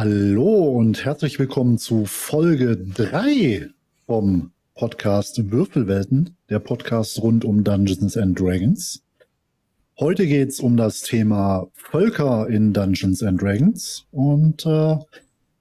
Hallo 0.00 0.78
und 0.78 1.04
herzlich 1.04 1.40
willkommen 1.40 1.76
zu 1.76 2.06
Folge 2.06 2.76
3 2.76 3.68
vom 4.06 4.52
Podcast 4.76 5.50
Würfelwelten, 5.50 6.36
der 6.48 6.60
Podcast 6.60 7.20
rund 7.20 7.44
um 7.44 7.64
Dungeons 7.64 8.16
and 8.16 8.38
Dragons. 8.38 9.02
Heute 9.98 10.28
geht 10.28 10.50
es 10.50 10.60
um 10.60 10.76
das 10.76 11.00
Thema 11.00 11.66
Völker 11.74 12.46
in 12.48 12.72
Dungeons 12.72 13.24
and 13.24 13.42
Dragons. 13.42 14.06
Und 14.12 14.64
äh, 14.66 14.98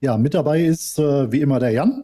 ja, 0.02 0.20
mit 0.20 0.36
dabei 0.36 0.66
ist 0.66 0.99
äh, 0.99 1.32
wie 1.32 1.41
immer 1.41 1.60
der 1.60 1.72
Jan. 1.72 2.04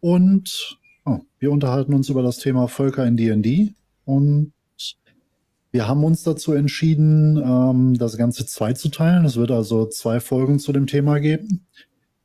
Und 0.00 0.78
oh, 1.06 1.20
wir 1.38 1.50
unterhalten 1.50 1.94
uns 1.94 2.10
über 2.10 2.22
das 2.22 2.36
Thema 2.36 2.68
Völker 2.68 3.06
in 3.06 3.16
D&D 3.16 3.72
und 4.04 4.52
wir 5.76 5.86
haben 5.86 6.04
uns 6.04 6.22
dazu 6.22 6.54
entschieden, 6.54 7.36
ähm, 7.36 7.98
das 7.98 8.16
Ganze 8.16 8.46
zweizuteilen. 8.46 9.26
Es 9.26 9.36
wird 9.36 9.50
also 9.50 9.86
zwei 9.86 10.20
Folgen 10.20 10.58
zu 10.58 10.72
dem 10.72 10.86
Thema 10.86 11.18
geben. 11.18 11.66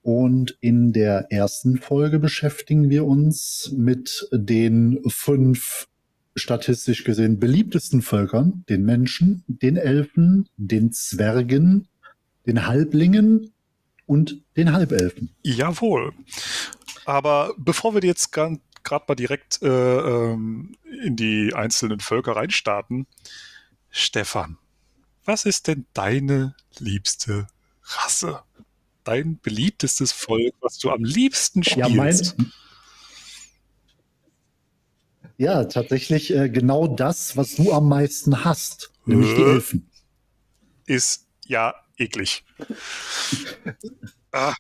Und 0.01 0.57
in 0.61 0.93
der 0.93 1.33
ersten 1.33 1.77
Folge 1.77 2.17
beschäftigen 2.17 2.89
wir 2.89 3.05
uns 3.05 3.73
mit 3.75 4.25
den 4.31 5.01
fünf 5.05 5.89
statistisch 6.33 7.03
gesehen 7.03 7.39
beliebtesten 7.39 8.01
Völkern, 8.01 8.63
den 8.69 8.85
Menschen, 8.85 9.43
den 9.47 9.75
Elfen, 9.75 10.47
den 10.55 10.93
Zwergen, 10.93 11.89
den 12.47 12.67
Halblingen 12.67 13.51
und 14.05 14.41
den 14.55 14.71
Halbelfen. 14.71 15.31
Jawohl. 15.43 16.13
Aber 17.03 17.53
bevor 17.57 17.93
wir 17.95 18.01
jetzt 18.01 18.31
gerade 18.83 19.05
mal 19.07 19.15
direkt 19.15 19.61
äh, 19.61 19.67
ähm, 19.67 20.77
in 21.03 21.15
die 21.15 21.53
einzelnen 21.53 21.99
Völker 21.99 22.35
reinstarten, 22.35 23.07
Stefan, 23.89 24.57
was 25.25 25.45
ist 25.45 25.67
denn 25.67 25.85
deine 25.93 26.55
liebste 26.79 27.47
Rasse? 27.83 28.41
Dein 29.03 29.39
beliebtestes 29.39 30.11
Volk, 30.11 30.53
was 30.61 30.77
du 30.77 30.91
am 30.91 31.03
liebsten 31.03 31.63
spielst? 31.63 32.35
Ja, 35.37 35.61
ja 35.61 35.63
tatsächlich 35.65 36.33
äh, 36.33 36.49
genau 36.49 36.87
das, 36.87 37.35
was 37.35 37.55
du 37.55 37.73
am 37.73 37.87
meisten 37.89 38.43
hast, 38.43 38.91
nämlich 39.05 39.33
die 39.35 39.41
äh, 39.41 39.51
Elfen. 39.51 39.89
Ist 40.85 41.27
ja 41.45 41.75
eklig. 41.97 42.43
ah. 44.31 44.55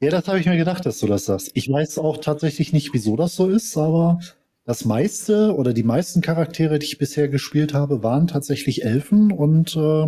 Ja, 0.00 0.10
das 0.10 0.28
habe 0.28 0.40
ich 0.40 0.46
mir 0.46 0.56
gedacht, 0.56 0.86
dass 0.86 0.98
du 0.98 1.06
das 1.06 1.26
sagst. 1.26 1.50
Ich 1.54 1.70
weiß 1.70 1.98
auch 1.98 2.18
tatsächlich 2.18 2.72
nicht, 2.72 2.94
wieso 2.94 3.16
das 3.16 3.36
so 3.36 3.48
ist, 3.48 3.76
aber 3.76 4.18
das 4.64 4.86
meiste 4.86 5.54
oder 5.54 5.74
die 5.74 5.82
meisten 5.82 6.22
Charaktere, 6.22 6.78
die 6.78 6.86
ich 6.86 6.98
bisher 6.98 7.28
gespielt 7.28 7.74
habe, 7.74 8.02
waren 8.02 8.26
tatsächlich 8.26 8.82
Elfen 8.82 9.30
und 9.30 9.76
äh, 9.76 10.06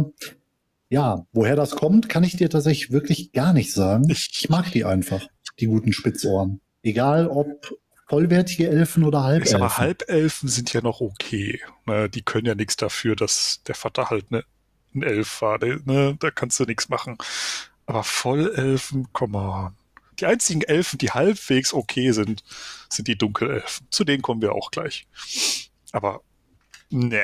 ja, 0.89 1.27
woher 1.33 1.57
das 1.57 1.73
kommt, 1.73 2.09
kann 2.09 2.25
ich 2.25 2.37
dir 2.37 2.49
tatsächlich 2.49 2.91
wirklich 2.91 3.33
gar 3.33 3.53
nicht 3.53 3.73
sagen. 3.73 4.09
Ich 4.09 4.49
mag 4.49 4.73
die 4.73 4.85
einfach, 4.85 5.27
die 5.61 5.67
guten 5.67 5.93
Spitzohren. 5.93 6.61
Egal 6.83 7.29
ob 7.29 7.77
vollwertige 8.09 8.69
Elfen 8.69 9.05
oder 9.05 9.25
Halbelfen. 9.25 9.57
Aber 9.57 9.79
Halbelfen 9.79 10.49
sind 10.49 10.73
ja 10.73 10.81
noch 10.81 11.01
okay. 11.01 11.61
Ne, 11.87 12.09
die 12.09 12.23
können 12.23 12.47
ja 12.47 12.55
nichts 12.55 12.77
dafür, 12.77 13.15
dass 13.15 13.63
der 13.67 13.75
Vater 13.75 14.11
halt 14.11 14.31
ne, 14.31 14.45
ein 14.95 15.03
Elf 15.03 15.43
war. 15.43 15.59
Ne, 15.59 16.17
da 16.19 16.31
kannst 16.31 16.61
du 16.61 16.65
nichts 16.65 16.89
machen. 16.89 17.19
Aber 17.87 18.05
Vollelfen, 18.05 19.13
come 19.13 19.39
on. 19.39 19.75
Die 20.23 20.27
einzigen 20.27 20.63
Elfen, 20.63 20.99
die 20.99 21.11
halbwegs 21.11 21.75
okay 21.75 22.13
sind, 22.13 22.45
sind 22.89 23.09
die 23.09 23.19
Dunkelelfen. 23.19 23.89
Zu 23.91 24.05
denen 24.05 24.23
kommen 24.23 24.41
wir 24.41 24.53
auch 24.53 24.71
gleich. 24.71 25.09
Aber, 25.91 26.23
nee. 26.91 27.19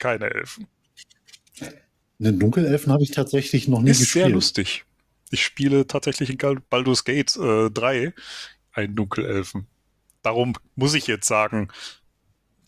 Keine 0.00 0.28
Elfen. 0.28 0.66
Den 2.18 2.40
Dunkelelfen 2.40 2.92
habe 2.92 3.04
ich 3.04 3.12
tatsächlich 3.12 3.68
noch 3.68 3.80
nie 3.80 3.92
Ist 3.92 4.00
gespielt. 4.00 4.24
Ist 4.24 4.26
sehr 4.26 4.34
lustig. 4.34 4.84
Ich 5.30 5.44
spiele 5.44 5.86
tatsächlich 5.86 6.30
in 6.30 6.60
Baldur's 6.68 7.04
Gate 7.04 7.36
äh, 7.36 7.70
3 7.70 8.12
einen 8.72 8.96
Dunkelelfen. 8.96 9.68
Darum 10.22 10.54
muss 10.74 10.94
ich 10.94 11.06
jetzt 11.06 11.28
sagen, 11.28 11.68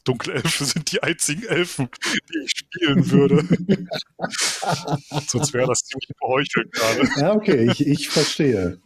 Dunkelelfen 0.07 0.67
sind 0.67 0.93
die 0.93 1.03
einzigen 1.03 1.43
Elfen, 1.45 1.89
die 2.31 2.39
ich 2.45 2.53
spielen 2.57 3.11
würde. 3.11 3.43
Sonst 5.27 5.53
wäre 5.53 5.67
das 5.67 5.81
ziemlich 5.81 6.09
beheuchelt 6.21 6.73
gerade. 6.73 7.09
Ja, 7.17 7.33
okay, 7.33 7.71
ich, 7.71 7.87
ich 7.87 8.09
verstehe. 8.09 8.81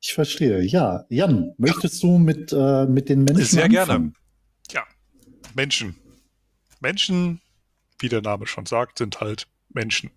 Ich 0.00 0.14
verstehe. 0.14 0.62
Ja, 0.62 1.04
Jan, 1.10 1.54
möchtest 1.58 2.02
du 2.02 2.18
mit, 2.18 2.52
äh, 2.52 2.86
mit 2.86 3.08
den 3.08 3.24
Menschen 3.24 3.44
Sehr 3.44 3.64
anfangen? 3.64 3.86
gerne. 3.86 4.12
Ja, 4.70 4.84
Menschen. 5.54 5.96
Menschen, 6.80 7.40
wie 7.98 8.08
der 8.08 8.22
Name 8.22 8.46
schon 8.46 8.64
sagt, 8.66 8.98
sind 8.98 9.20
halt 9.20 9.48
Menschen. 9.70 10.10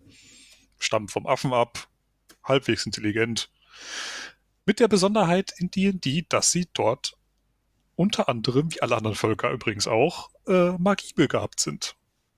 Stammen 0.77 1.07
vom 1.07 1.25
Affen 1.25 1.51
ab, 1.51 1.87
halbwegs 2.43 2.85
intelligent. 2.85 3.49
Mit 4.65 4.79
der 4.79 4.87
Besonderheit 4.87 5.51
in 5.57 5.71
D&D, 5.71 6.27
dass 6.29 6.51
sie 6.51 6.67
dort 6.73 7.17
unter 7.99 8.29
anderem, 8.29 8.73
wie 8.73 8.81
alle 8.81 8.95
anderen 8.95 9.17
Völker 9.17 9.51
übrigens 9.51 9.85
auch, 9.85 10.29
äh, 10.47 10.71
Magie 10.77 11.11
begabt 11.13 11.59
sind. 11.59 11.97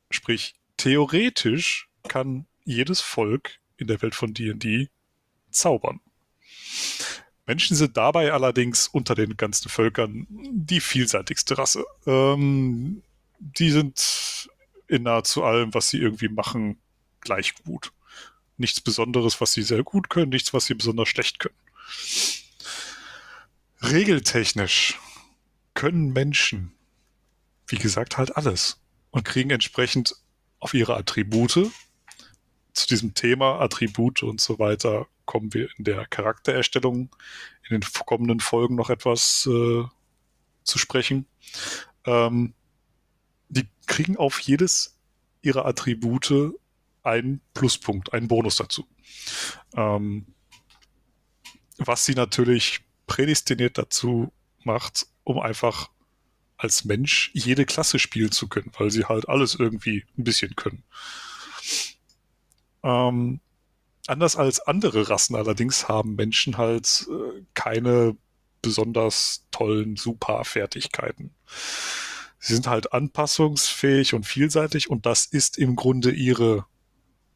Sprich, 0.09 0.55
theoretisch 0.75 1.87
kann 2.07 2.47
jedes 2.63 2.99
Volk 2.99 3.59
in 3.77 3.85
der 3.85 4.01
Welt 4.01 4.15
von 4.15 4.33
D&D 4.33 4.89
zaubern. 5.51 5.99
Menschen 7.45 7.77
sind 7.77 7.95
dabei 7.95 8.33
allerdings 8.33 8.87
unter 8.87 9.13
den 9.13 9.37
ganzen 9.37 9.69
Völkern 9.69 10.25
die 10.29 10.79
vielseitigste 10.79 11.59
Rasse. 11.59 11.85
Ähm, 12.07 13.03
die 13.37 13.69
sind 13.69 14.49
in 14.87 15.03
nahezu 15.03 15.43
allem, 15.43 15.75
was 15.75 15.91
sie 15.91 15.99
irgendwie 15.99 16.29
machen, 16.29 16.79
gleich 17.19 17.53
gut. 17.63 17.91
Nichts 18.57 18.81
Besonderes, 18.81 19.39
was 19.41 19.53
sie 19.53 19.61
sehr 19.61 19.83
gut 19.83 20.09
können, 20.09 20.29
nichts, 20.29 20.55
was 20.55 20.65
sie 20.65 20.73
besonders 20.73 21.09
schlecht 21.09 21.37
können. 21.37 21.55
Regeltechnisch 23.83 24.97
können 25.73 26.13
Menschen, 26.13 26.73
wie 27.67 27.77
gesagt, 27.77 28.17
halt 28.17 28.35
alles 28.35 28.81
und 29.11 29.25
kriegen 29.25 29.49
entsprechend 29.49 30.15
auf 30.59 30.73
ihre 30.73 30.95
Attribute. 30.95 31.71
Zu 32.73 32.87
diesem 32.87 33.13
Thema 33.13 33.59
Attribute 33.59 34.23
und 34.23 34.39
so 34.39 34.59
weiter 34.59 35.07
kommen 35.25 35.53
wir 35.53 35.69
in 35.77 35.83
der 35.83 36.05
Charaktererstellung 36.07 37.09
in 37.69 37.79
den 37.79 37.89
kommenden 38.05 38.39
Folgen 38.39 38.75
noch 38.75 38.89
etwas 38.89 39.47
äh, 39.49 39.83
zu 40.63 40.77
sprechen. 40.77 41.25
Ähm, 42.05 42.53
die 43.49 43.67
kriegen 43.87 44.17
auf 44.17 44.39
jedes 44.39 44.97
ihrer 45.41 45.65
Attribute 45.65 46.53
einen 47.03 47.41
Pluspunkt, 47.53 48.13
einen 48.13 48.27
Bonus 48.27 48.57
dazu. 48.57 48.87
Ähm, 49.75 50.27
was 51.77 52.05
sie 52.05 52.13
natürlich 52.13 52.81
prädestiniert 53.07 53.77
dazu 53.77 54.31
macht, 54.63 55.07
um 55.23 55.39
einfach 55.39 55.89
als 56.57 56.85
Mensch 56.85 57.31
jede 57.33 57.65
Klasse 57.65 57.97
spielen 57.97 58.31
zu 58.31 58.47
können, 58.47 58.71
weil 58.77 58.91
sie 58.91 59.05
halt 59.05 59.27
alles 59.27 59.55
irgendwie 59.55 60.05
ein 60.17 60.23
bisschen 60.23 60.55
können. 60.55 60.83
Ähm, 62.83 63.39
anders 64.07 64.35
als 64.35 64.59
andere 64.59 65.09
Rassen 65.09 65.35
allerdings 65.35 65.87
haben 65.87 66.15
Menschen 66.15 66.57
halt 66.57 67.07
äh, 67.09 67.43
keine 67.53 68.15
besonders 68.61 69.45
tollen 69.49 69.95
Superfertigkeiten. 69.95 71.33
Sie 72.39 72.53
sind 72.53 72.67
halt 72.67 72.93
anpassungsfähig 72.93 74.13
und 74.13 74.25
vielseitig 74.25 74.89
und 74.89 75.05
das 75.05 75.25
ist 75.25 75.57
im 75.57 75.75
Grunde 75.75 76.11
ihre 76.11 76.65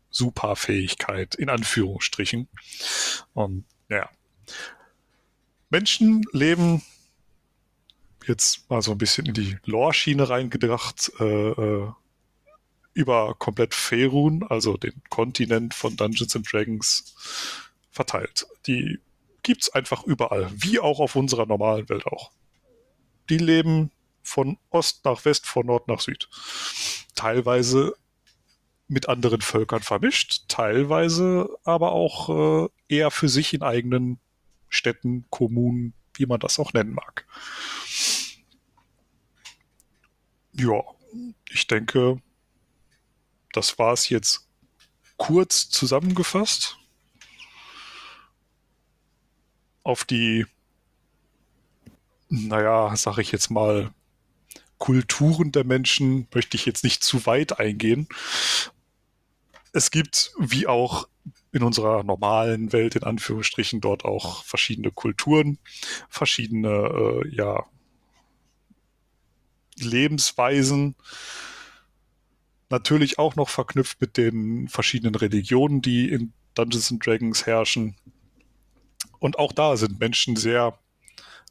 Superfähigkeit, 0.09 1.35
in 1.35 1.49
Anführungsstrichen. 1.49 2.47
Und 3.33 3.65
ja. 3.89 4.09
Menschen 5.69 6.23
leben 6.31 6.81
jetzt 8.27 8.69
mal 8.69 8.81
so 8.81 8.91
ein 8.91 8.97
bisschen 8.97 9.25
in 9.25 9.33
die 9.33 9.57
Lore-Schiene 9.65 10.29
reingedacht, 10.29 11.11
äh, 11.19 11.49
äh, 11.49 11.91
über 12.93 13.35
komplett 13.35 13.73
Ferun, 13.73 14.43
also 14.43 14.77
den 14.77 15.01
Kontinent 15.09 15.73
von 15.73 15.97
Dungeons 15.97 16.35
and 16.35 16.51
Dragons, 16.51 17.15
verteilt. 17.91 18.47
Die 18.67 18.99
gibt's 19.43 19.69
einfach 19.69 20.03
überall, 20.03 20.49
wie 20.53 20.79
auch 20.79 20.99
auf 20.99 21.15
unserer 21.15 21.45
normalen 21.45 21.87
Welt 21.89 22.07
auch. 22.07 22.31
Die 23.29 23.37
leben 23.37 23.91
von 24.23 24.57
Ost 24.69 25.05
nach 25.05 25.23
West, 25.25 25.45
von 25.45 25.67
Nord 25.67 25.87
nach 25.87 25.99
Süd. 25.99 26.29
Teilweise 27.15 27.95
mit 28.87 29.09
anderen 29.09 29.41
Völkern 29.41 29.81
vermischt, 29.81 30.43
teilweise 30.47 31.49
aber 31.63 31.91
auch 31.91 32.65
äh, 32.65 32.69
eher 32.87 33.11
für 33.11 33.29
sich 33.29 33.53
in 33.53 33.63
eigenen 33.63 34.19
Städten, 34.69 35.25
Kommunen, 35.29 35.93
wie 36.13 36.25
man 36.25 36.39
das 36.39 36.59
auch 36.59 36.73
nennen 36.73 36.93
mag. 36.93 37.25
Ja, 40.57 40.81
ich 41.49 41.67
denke, 41.67 42.21
das 43.53 43.77
war 43.77 43.93
es 43.93 44.09
jetzt 44.09 44.47
kurz 45.17 45.69
zusammengefasst. 45.69 46.77
Auf 49.83 50.03
die, 50.03 50.45
naja, 52.29 52.95
sag 52.95 53.17
ich 53.17 53.31
jetzt 53.31 53.49
mal, 53.49 53.93
Kulturen 54.77 55.51
der 55.51 55.63
Menschen 55.63 56.27
möchte 56.33 56.57
ich 56.57 56.65
jetzt 56.65 56.83
nicht 56.83 57.03
zu 57.03 57.25
weit 57.25 57.59
eingehen. 57.59 58.07
es 59.73 59.91
gibt, 59.91 60.31
wie 60.39 60.67
auch 60.67 61.07
in 61.51 61.63
unserer 61.63 62.03
normalen 62.03 62.71
Welt, 62.73 62.95
in 62.95 63.03
Anführungsstrichen, 63.03 63.81
dort 63.81 64.05
auch 64.05 64.43
verschiedene 64.43 64.91
Kulturen, 64.91 65.59
verschiedene, 66.09 66.69
äh, 67.23 67.35
ja, 67.35 67.65
Lebensweisen. 69.79 70.95
Natürlich 72.69 73.19
auch 73.19 73.35
noch 73.35 73.49
verknüpft 73.49 74.01
mit 74.01 74.17
den 74.17 74.67
verschiedenen 74.67 75.15
Religionen, 75.15 75.81
die 75.81 76.09
in 76.09 76.33
Dungeons 76.55 76.91
and 76.91 77.05
Dragons 77.05 77.45
herrschen. 77.45 77.95
Und 79.19 79.39
auch 79.39 79.51
da 79.51 79.77
sind 79.77 79.99
Menschen 79.99 80.35
sehr 80.35 80.77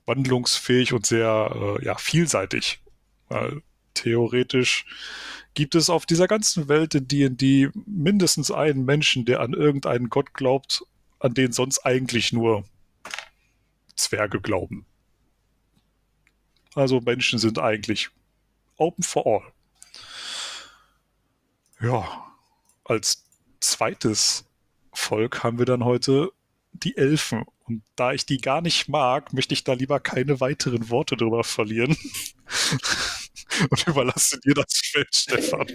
wandlungsfähig 0.07 0.93
und 0.93 1.07
sehr 1.07 1.79
äh, 1.81 1.85
ja, 1.85 1.97
vielseitig. 1.97 2.81
Weil 3.29 3.63
theoretisch 3.95 4.87
gibt 5.55 5.75
es 5.75 5.89
auf 5.89 6.05
dieser 6.05 6.27
ganzen 6.27 6.69
Welt 6.69 6.95
in 6.95 7.09
D&D 7.09 7.71
mindestens 7.87 8.51
einen 8.51 8.85
Menschen, 8.85 9.25
der 9.25 9.41
an 9.41 9.55
irgendeinen 9.55 10.11
Gott 10.11 10.35
glaubt, 10.35 10.85
an 11.21 11.35
den 11.35 11.53
sonst 11.53 11.87
eigentlich 11.87 12.33
nur 12.33 12.65
Zwerge 13.97 14.41
glauben. 14.41 14.85
Also 16.75 17.01
Menschen 17.01 17.39
sind 17.39 17.59
eigentlich 17.59 18.11
open 18.77 19.03
for 19.03 19.27
all. 19.27 19.53
Ja, 21.81 22.27
als 22.85 23.25
zweites 23.61 24.45
Volk 24.93 25.43
haben 25.43 25.59
wir 25.59 25.67
dann 25.67 25.85
heute 25.85 26.33
die 26.73 26.97
Elfen. 26.97 27.45
Und 27.67 27.83
da 27.97 28.13
ich 28.13 28.27
die 28.27 28.39
gar 28.39 28.61
nicht 28.61 28.89
mag, 28.89 29.33
möchte 29.33 29.55
ich 29.55 29.65
da 29.65 29.73
lieber 29.73 30.01
keine 30.01 30.41
weiteren 30.41 30.91
Worte 30.91 31.17
drüber 31.17 31.45
verlieren. 31.45 31.97
Und 33.71 33.87
überlasse 33.87 34.41
dir 34.41 34.55
das 34.55 34.81
Feld, 34.85 35.15
Stefan. 35.15 35.67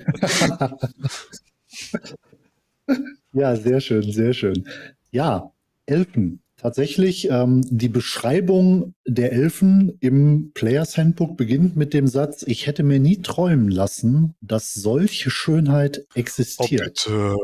ja, 3.31 3.55
sehr 3.55 3.79
schön, 3.79 4.11
sehr 4.11 4.33
schön. 4.33 4.67
Ja, 5.11 5.53
Elfen. 5.85 6.41
Tatsächlich, 6.61 7.29
ähm, 7.31 7.61
die 7.69 7.87
Beschreibung 7.87 8.93
der 9.07 9.31
Elfen 9.31 9.97
im 10.01 10.51
Players 10.53 10.97
Handbook 10.97 11.37
beginnt 11.37 11.77
mit 11.77 11.93
dem 11.93 12.05
Satz, 12.05 12.43
ich 12.45 12.67
hätte 12.67 12.83
mir 12.83 12.99
nie 12.99 13.21
träumen 13.21 13.71
lassen, 13.71 14.35
dass 14.41 14.73
solche 14.73 15.29
Schönheit 15.29 16.05
existiert. 16.15 17.09
Oh, 17.09 17.37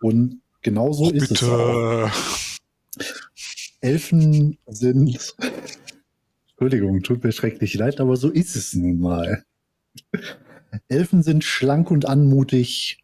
Und 0.00 0.40
genau 0.62 0.92
so 0.92 1.06
oh, 1.06 1.10
ist 1.10 1.30
bitte. 1.30 1.44
es 1.46 1.50
auch. 1.50 2.10
Elfen 3.80 4.56
sind, 4.68 5.34
Entschuldigung, 6.50 7.02
tut 7.02 7.24
mir 7.24 7.32
schrecklich 7.32 7.74
leid, 7.74 7.98
aber 7.98 8.16
so 8.16 8.30
ist 8.30 8.54
es 8.54 8.74
nun 8.74 9.00
mal. 9.00 9.42
Elfen 10.86 11.24
sind 11.24 11.42
schlank 11.42 11.90
und 11.90 12.06
anmutig, 12.06 13.02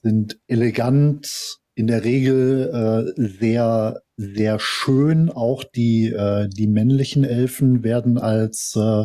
sind 0.00 0.38
elegant, 0.46 1.58
in 1.74 1.86
der 1.86 2.04
Regel 2.04 3.14
äh, 3.16 3.20
sehr, 3.20 4.01
sehr 4.16 4.58
schön. 4.58 5.30
Auch 5.30 5.64
die, 5.64 6.08
äh, 6.08 6.48
die 6.48 6.66
männlichen 6.66 7.24
Elfen 7.24 7.82
werden 7.82 8.18
als 8.18 8.76
äh, 8.76 9.04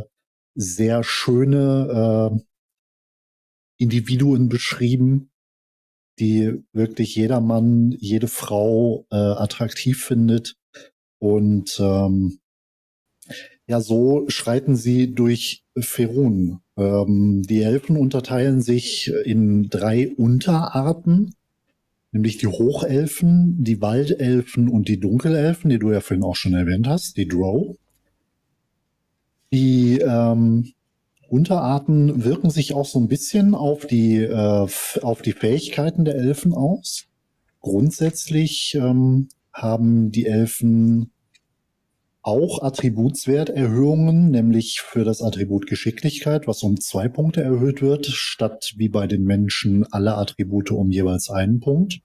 sehr 0.55 1.03
schöne 1.03 2.33
äh, 2.33 2.43
Individuen 3.79 4.49
beschrieben 4.49 5.29
die 6.19 6.63
wirklich 6.73 7.15
jedermann, 7.15 7.91
jede 7.91 8.27
Frau 8.27 9.05
äh, 9.11 9.15
attraktiv 9.15 10.03
findet. 10.03 10.55
Und 11.19 11.79
ähm, 11.79 12.39
ja, 13.67 13.81
so 13.81 14.25
schreiten 14.29 14.75
sie 14.75 15.13
durch 15.13 15.63
Ferun. 15.77 16.61
Ähm, 16.77 17.43
die 17.43 17.61
Elfen 17.61 17.97
unterteilen 17.97 18.61
sich 18.61 19.11
in 19.25 19.69
drei 19.69 20.09
Unterarten, 20.09 21.35
nämlich 22.17 22.37
die 22.37 22.47
Hochelfen, 22.47 23.63
die 23.63 23.79
Waldelfen 23.79 24.69
und 24.69 24.87
die 24.87 24.99
Dunkelelfen, 24.99 25.69
die 25.69 25.77
du 25.77 25.91
ja 25.91 26.01
vorhin 26.01 26.23
auch 26.23 26.35
schon 26.35 26.55
erwähnt 26.55 26.87
hast, 26.87 27.15
die 27.15 27.27
Drow. 27.27 27.77
Die 29.53 29.99
ähm, 29.99 30.73
Unterarten 31.29 32.23
wirken 32.23 32.49
sich 32.49 32.73
auch 32.73 32.87
so 32.87 32.99
ein 32.99 33.07
bisschen 33.07 33.53
auf 33.53 33.85
die, 33.85 34.17
äh, 34.17 34.67
auf 35.01 35.21
die 35.23 35.33
Fähigkeiten 35.33 36.05
der 36.05 36.15
Elfen 36.15 36.53
aus. 36.53 37.05
Grundsätzlich 37.61 38.75
ähm, 38.75 39.29
haben 39.53 40.11
die 40.11 40.25
Elfen 40.25 41.11
auch 42.23 42.63
Attributswerterhöhungen, 42.63 44.31
nämlich 44.31 44.81
für 44.81 45.03
das 45.03 45.21
Attribut 45.21 45.67
Geschicklichkeit, 45.67 46.47
was 46.47 46.63
um 46.63 46.79
zwei 46.79 47.07
Punkte 47.09 47.41
erhöht 47.41 47.81
wird, 47.81 48.07
statt 48.07 48.73
wie 48.75 48.89
bei 48.89 49.05
den 49.05 49.23
Menschen 49.23 49.85
alle 49.91 50.17
Attribute 50.17 50.71
um 50.71 50.89
jeweils 50.89 51.29
einen 51.29 51.59
Punkt. 51.59 52.01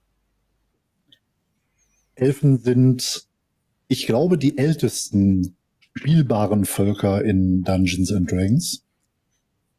Elfen 2.23 2.57
sind, 2.57 3.27
ich 3.89 4.07
glaube, 4.07 4.37
die 4.37 4.57
ältesten 4.57 5.57
spielbaren 5.79 6.63
Völker 6.63 7.21
in 7.21 7.63
Dungeons 7.63 8.13
and 8.13 8.31
Dragons 8.31 8.85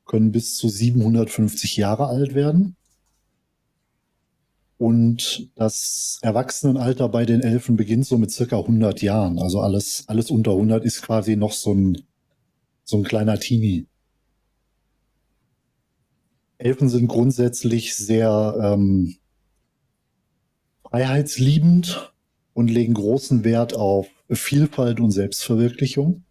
können 0.05 0.31
bis 0.31 0.55
zu 0.57 0.69
750 0.69 1.79
Jahre 1.79 2.07
alt 2.07 2.35
werden. 2.35 2.77
Und 4.77 5.51
das 5.55 6.19
Erwachsenenalter 6.21 7.09
bei 7.09 7.25
den 7.25 7.41
Elfen 7.41 7.77
beginnt 7.77 8.05
so 8.05 8.19
mit 8.19 8.31
circa 8.31 8.59
100 8.59 9.01
Jahren. 9.01 9.39
Also 9.39 9.61
alles, 9.61 10.05
alles 10.09 10.31
unter 10.31 10.51
100 10.51 10.85
ist 10.85 11.01
quasi 11.01 11.37
noch 11.37 11.53
so 11.53 11.73
ein, 11.73 12.03
so 12.85 12.99
ein 12.99 13.05
kleiner 13.05 13.41
Teenie. 13.41 13.87
Elfen 16.59 16.91
sind 16.91 17.09
grundsätzlich 17.09 17.95
sehr 17.95 18.55
ähm, 18.61 19.17
freiheitsliebend 20.91 22.14
und 22.55 22.71
legen 22.71 22.95
großen 22.95 23.45
Wert 23.45 23.75
auf 23.75 24.09
Vielfalt 24.31 25.01
und 25.01 25.11
Selbstverwirklichung. 25.11 26.25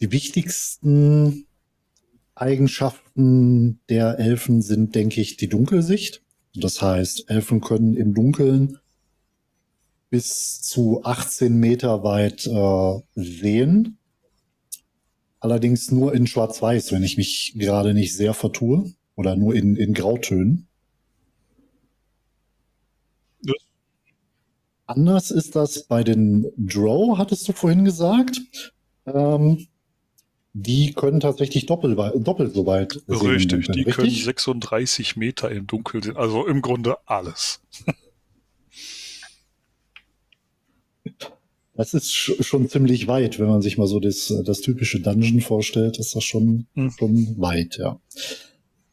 Die 0.00 0.12
wichtigsten 0.12 1.46
Eigenschaften 2.34 3.80
der 3.88 4.18
Elfen 4.18 4.60
sind, 4.60 4.94
denke 4.94 5.22
ich, 5.22 5.38
die 5.38 5.48
Dunkelsicht. 5.48 6.22
Das 6.54 6.82
heißt, 6.82 7.30
Elfen 7.30 7.60
können 7.60 7.94
im 7.94 8.12
Dunkeln 8.12 8.78
bis 10.10 10.60
zu 10.60 11.02
18 11.04 11.58
Meter 11.58 12.04
weit 12.04 12.46
äh, 12.46 13.00
sehen. 13.14 13.98
Allerdings 15.40 15.90
nur 15.90 16.14
in 16.14 16.26
Schwarz-Weiß, 16.26 16.92
wenn 16.92 17.02
ich 17.02 17.16
mich 17.16 17.54
gerade 17.56 17.94
nicht 17.94 18.14
sehr 18.14 18.34
vertue. 18.34 18.92
Oder 19.16 19.34
nur 19.34 19.54
in, 19.54 19.76
in 19.76 19.94
Grautönen. 19.94 20.68
Anders 24.86 25.30
ist 25.30 25.56
das 25.56 25.84
bei 25.84 26.04
den 26.04 26.50
Drow, 26.56 27.18
hattest 27.18 27.48
du 27.48 27.52
vorhin 27.52 27.84
gesagt. 27.84 28.40
Ähm, 29.06 29.66
die 30.52 30.94
können 30.94 31.20
tatsächlich 31.20 31.66
doppelt, 31.66 31.98
doppelt 32.26 32.54
so 32.54 32.66
weit 32.66 33.00
sehen. 33.06 33.26
Richtig, 33.26 33.66
die 33.66 33.82
richtig? 33.82 33.94
können 33.94 34.10
36 34.10 35.16
Meter 35.16 35.50
im 35.50 35.66
Dunkeln 35.66 36.02
sehen. 36.02 36.16
Also 36.16 36.46
im 36.46 36.62
Grunde 36.62 36.96
alles. 37.06 37.60
Das 41.76 41.92
ist 41.92 42.10
schon 42.10 42.70
ziemlich 42.70 43.06
weit, 43.06 43.38
wenn 43.38 43.48
man 43.48 43.60
sich 43.60 43.76
mal 43.76 43.86
so 43.86 44.00
das, 44.00 44.32
das 44.46 44.62
typische 44.62 45.00
Dungeon 45.00 45.42
vorstellt, 45.42 45.98
ist 45.98 46.16
das 46.16 46.24
schon, 46.24 46.66
hm. 46.72 46.90
schon 46.90 47.38
weit, 47.38 47.76
ja. 47.76 48.00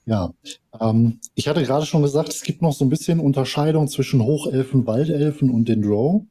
Ja, 0.06 0.34
ähm, 0.80 1.20
ich 1.36 1.48
hatte 1.48 1.64
gerade 1.64 1.86
schon 1.86 2.02
gesagt, 2.02 2.30
es 2.30 2.44
gibt 2.44 2.62
noch 2.62 2.74
so 2.74 2.86
ein 2.86 2.90
bisschen 2.90 3.20
Unterscheidung 3.20 3.88
zwischen 3.88 4.22
Hochelfen, 4.24 4.86
Waldelfen 4.86 5.50
und 5.50 5.70
den 5.70 5.82
Drow. 5.82 6.24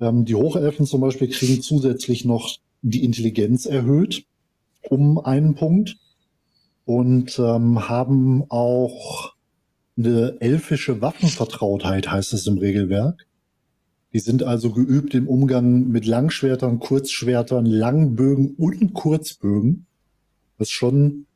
Ähm, 0.00 0.24
die 0.24 0.34
Hochelfen 0.34 0.86
zum 0.86 1.00
Beispiel 1.00 1.28
kriegen 1.28 1.62
zusätzlich 1.62 2.24
noch 2.24 2.56
die 2.82 3.04
Intelligenz 3.04 3.66
erhöht 3.66 4.26
um 4.90 5.18
einen 5.18 5.54
Punkt 5.54 5.96
und 6.84 7.38
ähm, 7.38 7.88
haben 7.88 8.44
auch 8.50 9.34
eine 9.96 10.36
elfische 10.40 11.00
Waffenvertrautheit, 11.00 12.10
heißt 12.10 12.32
es 12.32 12.46
im 12.46 12.58
Regelwerk. 12.58 13.26
Die 14.12 14.18
sind 14.18 14.42
also 14.42 14.70
geübt 14.70 15.14
im 15.14 15.28
Umgang 15.28 15.88
mit 15.88 16.06
Langschwertern, 16.06 16.78
Kurzschwertern, 16.78 17.66
Langbögen 17.66 18.54
und 18.56 18.92
Kurzbögen, 18.92 19.86
was 20.58 20.70
schon 20.70 21.26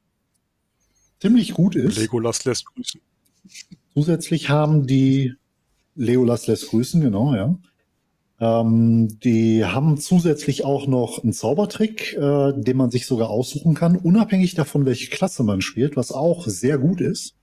ziemlich 1.21 1.55
gut 1.55 1.75
ist. 1.75 1.99
Legolas 1.99 2.45
lässt 2.45 2.67
grüßen. 2.67 3.01
Zusätzlich 3.95 4.49
haben 4.49 4.87
die 4.87 5.35
Legolas 5.95 6.47
lässt 6.47 6.69
grüßen, 6.69 7.01
genau, 7.01 7.35
ja. 7.35 7.59
Ähm, 8.41 9.19
die 9.21 9.65
haben 9.65 9.99
zusätzlich 9.99 10.65
auch 10.65 10.87
noch 10.87 11.23
einen 11.23 11.33
Zaubertrick, 11.33 12.15
äh, 12.15 12.53
den 12.57 12.77
man 12.77 12.91
sich 12.91 13.07
sogar 13.07 13.31
aussuchen 13.31 13.75
kann, 13.75 13.97
unabhängig 13.97 14.55
davon, 14.55 14.87
welche 14.87 15.11
Klasse 15.11 15.43
man 15.43 15.61
spielt, 15.61 15.97
was 15.97 16.13
auch 16.13 16.47
sehr 16.47 16.79
gut 16.79 17.01
ist. 17.01 17.35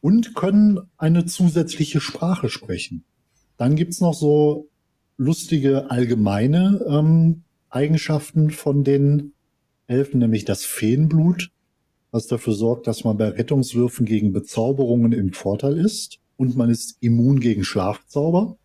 Und 0.00 0.34
können 0.34 0.80
eine 0.96 1.26
zusätzliche 1.26 2.00
Sprache 2.00 2.48
sprechen. 2.48 3.04
Dann 3.56 3.76
gibt's 3.76 4.00
noch 4.00 4.14
so 4.14 4.68
lustige 5.16 5.92
allgemeine 5.92 6.84
ähm, 6.88 7.44
Eigenschaften 7.68 8.50
von 8.50 8.82
den 8.82 9.32
Elfen, 9.86 10.20
nämlich 10.20 10.44
das 10.44 10.64
Feenblut 10.64 11.50
was 12.12 12.26
dafür 12.26 12.52
sorgt, 12.52 12.86
dass 12.86 13.04
man 13.04 13.16
bei 13.16 13.30
Rettungswürfen 13.30 14.06
gegen 14.06 14.32
Bezauberungen 14.32 15.12
im 15.12 15.32
Vorteil 15.32 15.78
ist 15.78 16.20
und 16.36 16.56
man 16.56 16.70
ist 16.70 16.98
immun 17.00 17.40
gegen 17.40 17.64
Schlafzauber. 17.64 18.58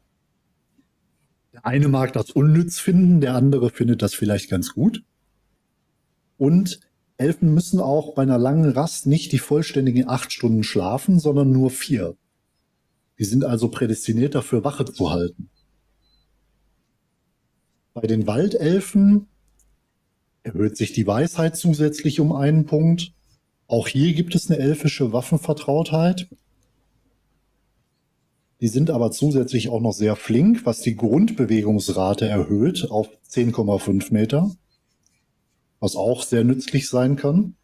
Der 1.53 1.65
eine 1.65 1.87
mag 1.87 2.13
das 2.13 2.29
unnütz 2.29 2.79
finden, 2.79 3.21
der 3.21 3.35
andere 3.35 3.69
findet 3.69 4.01
das 4.01 4.13
vielleicht 4.13 4.49
ganz 4.49 4.73
gut. 4.73 5.01
Und 6.37 6.81
Elfen 7.15 7.53
müssen 7.53 7.79
auch 7.79 8.13
bei 8.13 8.21
einer 8.21 8.37
langen 8.37 8.69
Rast 8.69 9.07
nicht 9.07 9.31
die 9.31 9.39
vollständigen 9.39 10.07
acht 10.07 10.31
Stunden 10.31 10.63
schlafen, 10.63 11.17
sondern 11.17 11.51
nur 11.51 11.71
vier. 11.71 12.15
Die 13.17 13.23
sind 13.23 13.45
also 13.45 13.69
prädestiniert 13.69 14.35
dafür, 14.35 14.63
Wache 14.65 14.85
zu 14.85 15.09
halten. 15.09 15.49
Bei 17.93 18.05
den 18.05 18.27
Waldelfen 18.27 19.27
erhöht 20.47 20.77
sich 20.77 20.93
die 20.93 21.05
Weisheit 21.05 21.57
zusätzlich 21.57 22.19
um 22.19 22.31
einen 22.31 22.65
Punkt. 22.65 23.11
Auch 23.67 23.87
hier 23.87 24.13
gibt 24.13 24.33
es 24.33 24.49
eine 24.49 24.59
elfische 24.59 25.11
Waffenvertrautheit. 25.11 26.27
Die 28.61 28.69
sind 28.69 28.89
aber 28.89 29.11
zusätzlich 29.11 29.69
auch 29.69 29.81
noch 29.81 29.91
sehr 29.91 30.15
flink, 30.15 30.65
was 30.65 30.79
die 30.79 30.95
Grundbewegungsrate 30.95 32.27
erhöht 32.27 32.89
auf 32.89 33.09
10,5 33.29 34.13
Meter, 34.13 34.55
was 35.79 35.95
auch 35.95 36.23
sehr 36.23 36.43
nützlich 36.43 36.89
sein 36.89 37.17
kann. 37.17 37.55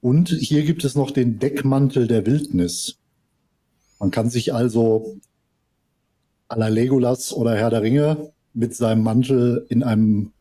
Und 0.00 0.28
hier 0.28 0.62
gibt 0.64 0.84
es 0.84 0.94
noch 0.94 1.10
den 1.10 1.38
Deckmantel 1.38 2.06
der 2.06 2.26
Wildnis. 2.26 2.98
Man 3.98 4.10
kann 4.10 4.28
sich 4.28 4.52
also 4.52 5.16
à 6.48 6.58
la 6.58 6.68
Legolas 6.68 7.32
oder 7.32 7.56
Herr 7.56 7.70
der 7.70 7.80
Ringe 7.80 8.32
mit 8.52 8.74
seinem 8.76 9.02
Mantel 9.02 9.64
in 9.70 9.82
einem 9.82 10.33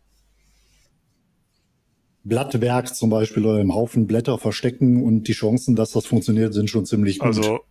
Blattwerk 2.24 2.96
zum 2.96 3.10
Beispiel 3.10 3.46
oder 3.46 3.60
im 3.60 3.74
Haufen 3.74 4.08
Blätter 4.08 4.38
verstecken 4.38 5.03
und 5.03 5.27
die 5.27 5.34
Chancen, 5.34 5.75
dass 5.75 5.92
das 5.92 6.06
funktioniert, 6.06 6.53
sind 6.53 6.70
schon 6.70 6.86
ziemlich 6.86 7.20
gut. 7.20 7.27
Also 7.27 7.65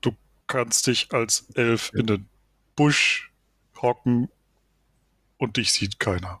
du 0.00 0.12
kannst 0.46 0.86
dich 0.86 1.08
als 1.12 1.46
Elf 1.54 1.90
ja. 1.92 2.00
in 2.00 2.06
den 2.06 2.28
Busch 2.76 3.32
hocken 3.82 4.28
und 5.36 5.56
dich 5.56 5.72
sieht 5.72 5.98
keiner. 5.98 6.40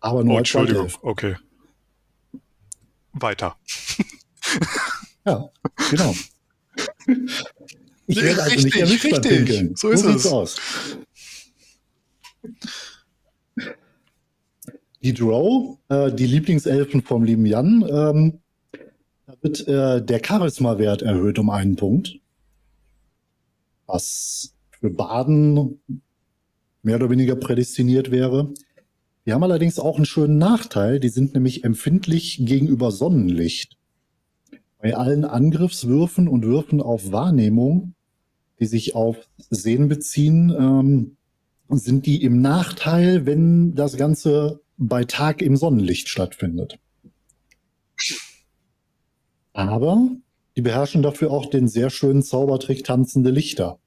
Aber 0.00 0.24
nur 0.24 0.34
oh, 0.34 0.38
Entschuldigung, 0.38 0.90
okay. 1.02 1.36
Weiter. 3.12 3.56
ja, 5.26 5.48
genau. 5.90 6.14
Ich 8.08 8.20
werde 8.20 8.42
also 8.42 8.54
richtig, 8.54 8.74
nicht 8.74 8.82
erwischt 8.82 9.04
richtig. 9.26 9.78
So 9.78 9.88
ist 9.88 10.02
so 10.02 10.08
es. 10.10 10.26
Aus. 10.26 10.56
Die 15.02 15.14
Drow, 15.14 15.78
äh, 15.88 16.12
die 16.12 16.26
Lieblingselfen 16.26 17.02
vom 17.02 17.24
lieben 17.24 17.46
Jan, 17.46 17.84
ähm, 17.88 18.38
da 19.26 19.34
wird 19.40 19.66
äh, 19.66 20.04
der 20.04 20.20
Charisma-Wert 20.24 21.02
erhöht 21.02 21.38
um 21.38 21.50
einen 21.50 21.76
Punkt. 21.76 22.20
Was 23.86 24.54
für 24.70 24.90
Baden 24.90 25.80
mehr 26.82 26.96
oder 26.96 27.10
weniger 27.10 27.36
prädestiniert 27.36 28.10
wäre. 28.10 28.52
Die 29.24 29.32
haben 29.32 29.42
allerdings 29.44 29.78
auch 29.78 29.96
einen 29.96 30.06
schönen 30.06 30.38
Nachteil. 30.38 30.98
Die 30.98 31.08
sind 31.08 31.34
nämlich 31.34 31.64
empfindlich 31.64 32.38
gegenüber 32.44 32.90
Sonnenlicht. 32.90 33.76
Bei 34.78 34.96
allen 34.96 35.24
Angriffswürfen 35.24 36.26
und 36.26 36.44
Würfen 36.44 36.80
auf 36.80 37.12
Wahrnehmung, 37.12 37.94
die 38.58 38.66
sich 38.66 38.96
auf 38.96 39.28
Sehen 39.50 39.88
beziehen, 39.88 40.52
ähm, 40.58 41.16
sind 41.68 42.06
die 42.06 42.22
im 42.22 42.40
Nachteil, 42.40 43.26
wenn 43.26 43.74
das 43.74 43.96
Ganze 43.96 44.60
bei 44.76 45.04
Tag 45.04 45.42
im 45.42 45.56
Sonnenlicht 45.56 46.08
stattfindet. 46.08 46.78
Aber 49.52 50.08
die 50.56 50.62
beherrschen 50.62 51.02
dafür 51.02 51.30
auch 51.30 51.46
den 51.46 51.68
sehr 51.68 51.90
schönen 51.90 52.22
Zaubertrick 52.22 52.84
tanzende 52.84 53.30
Lichter, 53.30 53.78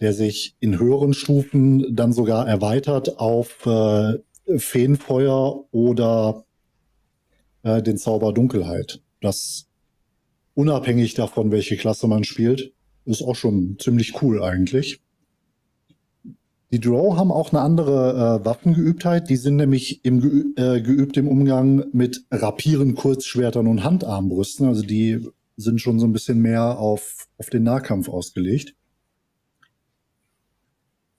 der 0.00 0.12
sich 0.12 0.56
in 0.60 0.78
höheren 0.78 1.14
Stufen 1.14 1.94
dann 1.94 2.12
sogar 2.12 2.46
erweitert 2.46 3.18
auf 3.18 3.64
äh, 3.66 4.18
Feenfeuer 4.58 5.64
oder 5.72 6.44
äh, 7.62 7.82
den 7.82 7.98
Zauber 7.98 8.32
Dunkelheit. 8.32 9.02
Das 9.20 9.68
unabhängig 10.54 11.14
davon, 11.14 11.50
welche 11.50 11.76
Klasse 11.76 12.08
man 12.08 12.24
spielt, 12.24 12.72
ist 13.04 13.22
auch 13.22 13.36
schon 13.36 13.76
ziemlich 13.78 14.22
cool 14.22 14.42
eigentlich. 14.42 15.00
Die 16.72 16.78
Drow 16.78 17.16
haben 17.16 17.32
auch 17.32 17.52
eine 17.52 17.60
andere 17.62 18.40
äh, 18.40 18.44
Waffengeübtheit. 18.44 19.28
Die 19.28 19.36
sind 19.36 19.56
nämlich 19.56 20.04
im 20.04 20.20
geü 20.20 20.52
äh, 20.56 20.80
geübt 20.80 21.16
im 21.16 21.26
Umgang 21.26 21.86
mit 21.92 22.24
Rapieren, 22.30 22.94
Kurzschwertern 22.94 23.66
und 23.66 23.82
Handarmbrüsten. 23.82 24.66
Also 24.66 24.82
die 24.82 25.28
sind 25.56 25.80
schon 25.80 25.98
so 25.98 26.06
ein 26.06 26.12
bisschen 26.12 26.38
mehr 26.40 26.78
auf, 26.78 27.26
auf 27.38 27.50
den 27.50 27.64
Nahkampf 27.64 28.08
ausgelegt. 28.08 28.74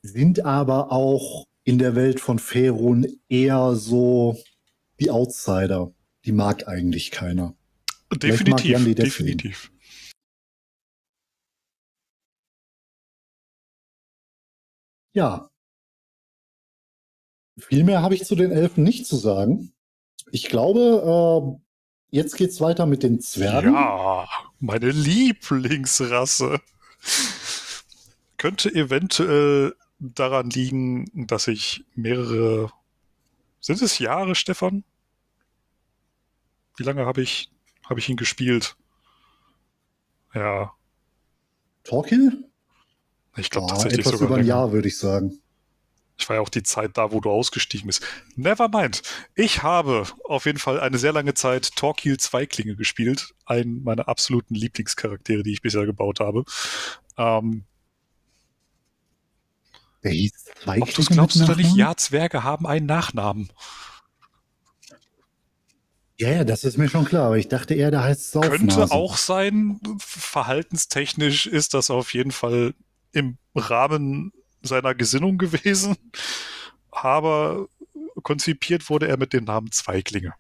Sind 0.04 0.46
aber 0.46 0.92
auch 0.92 1.46
in 1.64 1.78
der 1.78 1.96
Welt 1.96 2.20
von 2.20 2.40
Ferun 2.40 3.06
eher 3.28 3.76
so 3.76 4.38
die 5.00 5.12
Outsider. 5.12 5.92
Die 6.26 6.32
mag 6.32 6.68
eigentlich 6.68 7.12
keiner. 7.12 7.56
Definitiv, 8.14 8.96
definitiv. 8.96 9.72
Ja. 15.14 15.50
Viel 17.58 17.84
mehr 17.84 18.02
habe 18.02 18.16
ich 18.16 18.26
zu 18.26 18.36
den 18.36 18.52
Elfen 18.52 18.84
nicht 18.84 19.06
zu 19.06 19.16
sagen. 19.18 19.74
Ich 20.32 20.48
glaube, 20.48 21.60
äh, 21.60 22.16
jetzt 22.16 22.38
geht's 22.38 22.62
weiter 22.62 22.86
mit 22.86 23.04
den 23.04 23.20
Zwergen. 23.20 23.74
Ja, 23.74 24.28
meine 24.60 24.92
Lieblingsrasse. 24.92 26.62
Könnte 28.38 28.74
eventuell 28.74 29.76
daran 30.00 30.50
liegen, 30.50 31.28
dass 31.28 31.48
ich 31.48 31.86
mehrere. 31.94 32.72
Sind 33.60 33.82
es 33.82 34.00
Jahre, 34.00 34.34
Stefan? 34.34 34.84
Wie 36.78 36.84
lange 36.84 37.06
habe 37.06 37.22
ich, 37.22 37.52
hab 37.88 37.98
ich 37.98 38.10
ihn 38.10 38.18
gespielt? 38.18 38.76
Ja. 40.34 40.74
Torquil? 41.84 42.51
Ich 43.38 43.50
glaube 43.50 43.68
ja, 43.68 43.74
tatsächlich 43.74 44.00
etwas 44.00 44.14
sogar 44.14 44.28
über 44.30 44.38
ein 44.38 44.46
Jahr, 44.46 44.72
würde 44.72 44.88
ich 44.88 44.98
sagen. 44.98 45.40
Ich 46.18 46.30
war 46.30 46.36
ja 46.36 46.42
auch 46.42 46.50
die 46.50 46.64
Zeit 46.64 46.98
da, 46.98 47.12
wo 47.12 47.20
du 47.20 47.32
ausgestiegen 47.32 47.88
bist. 47.88 48.04
Never 48.36 48.70
mind. 48.70 49.02
Ich 49.34 49.64
habe 49.64 50.06
auf 50.26 50.46
jeden 50.46 50.60
Fall 50.60 50.80
eine 50.80 51.00
sehr 51.00 51.14
lange 51.14 51.34
Zeit 51.34 51.76
Torquil 51.76 52.18
Zweiklinge 52.18 52.76
gespielt. 52.76 53.34
Einen 53.46 53.84
meiner 53.84 54.08
absoluten 54.08 54.54
Lieblingscharaktere, 54.54 55.42
die 55.42 55.54
ich 55.54 55.62
bisher 55.62 55.86
gebaut 55.86 56.20
habe. 56.20 56.44
Ähm, 57.18 57.64
Der 60.04 60.12
hieß 60.12 60.34
Zweiklinge. 60.64 60.84
Ob 60.84 60.94
du 60.94 61.02
es 61.02 61.10
glaubst 61.10 61.42
oder 61.42 61.56
nicht, 61.56 61.76
ja, 61.76 61.96
Zwerge 61.96 62.44
haben 62.44 62.68
einen 62.68 62.86
Nachnamen. 62.86 63.50
Ja, 66.20 66.30
ja, 66.30 66.44
das 66.44 66.64
ist 66.64 66.78
mir 66.78 66.88
schon 66.88 67.06
klar, 67.06 67.26
aber 67.26 67.38
ich 67.40 67.48
dachte 67.48 67.74
eher, 67.74 67.90
der 67.90 68.04
heißt 68.04 68.32
Saufnase. 68.32 68.58
Könnte 68.58 68.92
auch 68.92 69.18
sein. 69.18 69.80
Verhaltenstechnisch 69.98 71.48
ist 71.48 71.74
das 71.74 71.90
auf 71.90 72.14
jeden 72.14 72.32
Fall 72.32 72.76
im 73.14 73.38
Rahmen 73.56 74.32
seiner 74.62 74.96
Gesinnung 74.96 75.38
gewesen, 75.38 75.98
aber 76.92 77.68
konzipiert 78.24 78.90
wurde 78.90 79.08
er 79.08 79.18
mit 79.18 79.34
dem 79.34 79.46
Namen 79.46 79.72
Zweiglinge. 79.72 80.34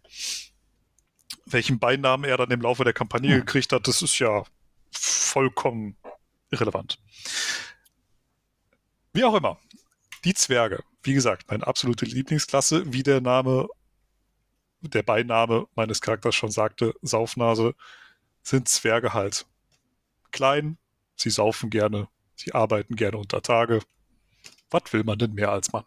Welchen 1.46 1.80
Beinamen 1.80 2.26
er 2.26 2.38
dann 2.38 2.52
im 2.52 2.62
Laufe 2.62 2.84
der 2.84 2.94
Kampagne 2.94 3.38
gekriegt 3.38 3.74
hat, 3.74 3.88
das 3.88 4.02
ist 4.02 4.20
ja 4.20 4.44
vollkommen 4.92 5.96
irrelevant. 6.50 7.00
Wie 9.14 9.24
auch 9.24 9.36
immer, 9.36 9.60
die 10.24 10.34
Zwerge, 10.34 10.84
wie 11.04 11.14
gesagt, 11.14 11.50
meine 11.50 11.66
absolute 11.66 12.06
Lieblingsklasse, 12.06 12.94
wie 12.94 13.04
der 13.04 13.22
Name, 13.22 13.68
der 14.82 15.04
Beiname 15.04 15.68
meines 15.76 16.02
Charakters 16.02 16.36
schon 16.36 16.52
sagte, 16.52 16.94
Saufnase, 17.02 17.76
sind 18.44 18.70
Zwerge 18.70 19.14
halt. 19.14 19.46
Klein, 20.32 20.78
sie 21.16 21.30
saufen 21.30 21.70
gerne, 21.70 22.08
Sie 22.42 22.54
arbeiten 22.54 22.96
gerne 22.96 23.18
unter 23.18 23.44
Tage. 23.44 23.82
Was 24.72 24.92
will 24.94 25.04
man 25.04 25.20
denn 25.20 25.34
mehr 25.34 25.52
als 25.52 25.72
Mann? 25.72 25.84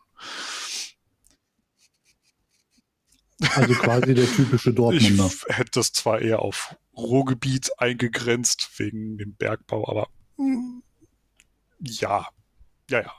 Also 3.57 3.75
quasi 3.75 4.15
der 4.15 4.27
typische 4.27 4.73
Dortmunder. 4.75 5.27
Ich 5.49 5.57
hätte 5.57 5.73
das 5.73 5.93
zwar 5.93 6.21
eher 6.21 6.41
auf 6.43 6.77
Ruhrgebiet 6.97 7.73
eingegrenzt, 7.79 8.71
wegen 8.77 9.19
dem 9.19 9.35
Bergbau, 9.35 9.89
aber 9.89 10.09
mh, 10.37 10.47
hm, 10.47 10.83
ja, 11.81 12.29
ja, 12.89 13.01
ja. 13.01 13.13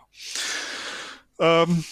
Ähm, 1.37 1.83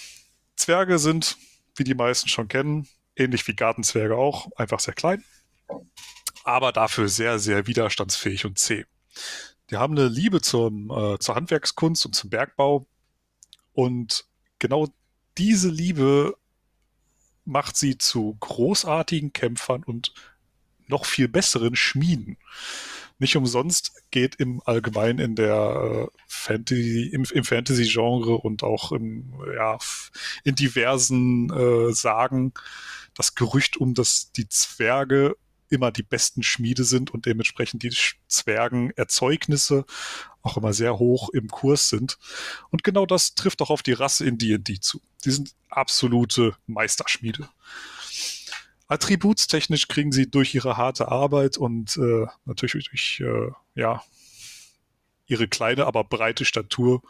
Zwerge 0.56 0.98
sind, 0.98 1.36
wie 1.76 1.84
die 1.84 1.96
meisten 1.96 2.30
schon 2.30 2.48
kennen, 2.48 2.88
ähnlich 3.18 3.46
wie 3.50 3.56
Gartenzwerge 3.56 4.16
auch, 4.16 4.48
einfach 4.56 4.80
sehr 4.80 4.94
klein, 4.94 5.26
aber 6.46 6.72
dafür 6.72 7.10
sehr, 7.10 7.38
sehr 7.38 7.68
widerstandsfähig 7.68 8.46
und 8.46 8.58
zäh. 8.58 8.86
Die 9.70 9.78
haben 9.78 9.98
eine 9.98 10.08
Liebe 10.08 10.42
zum, 10.42 10.92
äh, 10.92 11.20
zur 11.20 11.36
Handwerkskunst 11.36 12.06
und 12.06 12.14
zum 12.14 12.30
Bergbau. 12.30 12.86
Und 13.74 14.26
genau 14.60 14.88
diese 15.38 15.70
Liebe 15.70 16.36
macht 17.46 17.78
sie 17.78 17.98
zu 17.98 18.38
großartigen 18.40 19.34
Kämpfern 19.34 19.84
und 19.84 20.14
noch 20.88 21.06
viel 21.06 21.28
besseren 21.28 21.76
Schmieden. 21.76 22.38
Nicht 23.20 23.36
umsonst 23.38 23.94
geht 24.12 24.36
im 24.36 24.62
Allgemeinen 24.66 25.20
in 25.20 25.36
der 25.36 26.10
äh, 26.12 26.18
Fantasy, 26.28 27.10
im, 27.12 27.24
im 27.32 27.44
Fantasy-Genre 27.44 28.38
und 28.38 28.64
auch 28.64 28.92
im, 28.92 29.34
ja, 29.56 29.78
in 30.44 30.56
diversen 30.56 31.50
äh, 31.52 31.94
Sagen 31.94 32.54
das 33.16 33.36
Gerücht 33.36 33.78
um, 33.78 33.94
dass 33.94 34.32
die 34.32 34.50
Zwerge 34.50 35.38
immer 35.74 35.92
die 35.92 36.04
besten 36.04 36.44
Schmiede 36.44 36.84
sind 36.84 37.12
und 37.12 37.26
dementsprechend 37.26 37.84
die 37.84 37.94
Zwergenerzeugnisse 38.28 39.86
auch 40.42 40.58
immer 40.58 40.74
sehr 40.74 41.00
hoch 41.00 41.30
im 41.30 41.48
Kurs 41.48 41.90
sind. 41.90 42.18
Und 42.70 42.84
genau 42.84 43.06
das 43.06 43.36
trifft 43.36 43.62
auch 43.62 43.70
auf 43.70 43.82
die 43.82 43.94
Rasse 43.94 44.26
in 44.26 44.38
D&D 44.38 44.80
zu. 44.80 45.02
Die 45.26 45.32
sind 45.32 45.54
absolute 45.70 46.56
Meisterschmiede. 46.68 47.50
Attributstechnisch 48.88 49.88
kriegen 49.88 50.12
sie 50.12 50.30
durch 50.30 50.54
ihre 50.54 50.78
harte 50.78 51.08
Arbeit 51.08 51.58
und 51.58 51.98
äh, 51.98 52.28
natürlich 52.46 52.90
durch 52.90 53.22
äh, 53.22 53.52
ja, 53.76 54.04
ihre 55.26 55.48
kleine, 55.48 55.86
aber 55.88 56.04
breite 56.04 56.46
Statur 56.46 57.02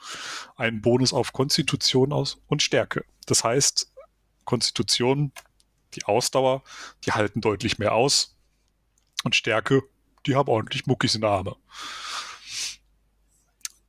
einen 0.56 0.82
Bonus 0.82 1.14
auf 1.14 1.34
Konstitution 1.34 2.14
aus 2.14 2.38
und 2.48 2.62
Stärke. 2.62 3.04
Das 3.26 3.44
heißt, 3.44 3.92
Konstitution, 4.46 5.32
die 5.96 6.06
Ausdauer, 6.06 6.64
die 7.06 7.12
halten 7.12 7.42
deutlich 7.42 7.80
mehr 7.80 7.94
aus 7.94 8.33
und 9.24 9.36
Stärke, 9.36 9.84
die 10.26 10.36
haben 10.36 10.50
ordentlich 10.50 10.86
Muckis 10.86 11.16
in 11.16 11.22
der 11.22 11.32
Arme. 11.32 11.56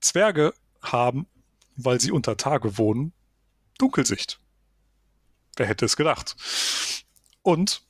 Zwerge 0.00 0.54
haben, 0.82 1.26
weil 1.76 2.00
sie 2.00 2.12
unter 2.12 2.36
Tage 2.36 2.78
wohnen, 2.78 3.12
Dunkelsicht. 3.78 4.40
Wer 5.56 5.66
hätte 5.66 5.84
es 5.84 5.96
gedacht? 5.96 6.36
Und 7.42 7.82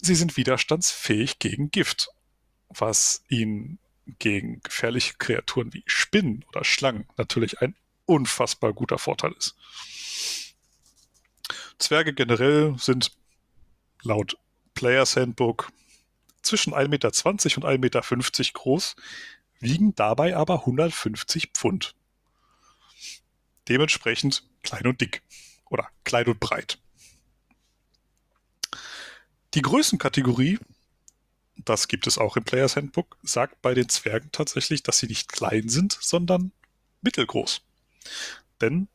sie 0.00 0.14
sind 0.14 0.36
widerstandsfähig 0.36 1.38
gegen 1.38 1.70
Gift, 1.70 2.08
was 2.68 3.22
ihnen 3.28 3.78
gegen 4.18 4.60
gefährliche 4.62 5.14
Kreaturen 5.18 5.72
wie 5.72 5.82
Spinnen 5.86 6.44
oder 6.48 6.64
Schlangen 6.64 7.06
natürlich 7.16 7.60
ein 7.60 7.74
unfassbar 8.06 8.72
guter 8.72 8.98
Vorteil 8.98 9.32
ist. 9.32 9.56
Zwerge 11.78 12.14
generell 12.14 12.76
sind 12.78 13.12
laut 14.02 14.38
Players 14.74 15.16
Handbook 15.16 15.70
zwischen 16.46 16.74
1,20 16.74 16.88
Meter 16.88 17.08
und 17.08 17.64
1,50 17.64 17.78
Meter 17.78 18.52
groß, 18.52 18.96
wiegen 19.60 19.94
dabei 19.94 20.36
aber 20.36 20.60
150 20.60 21.50
Pfund. 21.52 21.94
Dementsprechend 23.68 24.44
klein 24.62 24.86
und 24.86 25.00
dick 25.00 25.22
oder 25.68 25.88
klein 26.04 26.26
und 26.26 26.40
breit. 26.40 26.78
Die 29.54 29.62
Größenkategorie, 29.62 30.58
das 31.56 31.88
gibt 31.88 32.06
es 32.06 32.18
auch 32.18 32.36
im 32.36 32.44
Players 32.44 32.76
Handbook, 32.76 33.16
sagt 33.22 33.60
bei 33.62 33.74
den 33.74 33.88
Zwergen 33.88 34.30
tatsächlich, 34.30 34.82
dass 34.82 34.98
sie 34.98 35.06
nicht 35.06 35.32
klein 35.32 35.68
sind, 35.68 35.96
sondern 36.00 36.52
mittelgroß. 37.00 37.62
Denn 38.60 38.88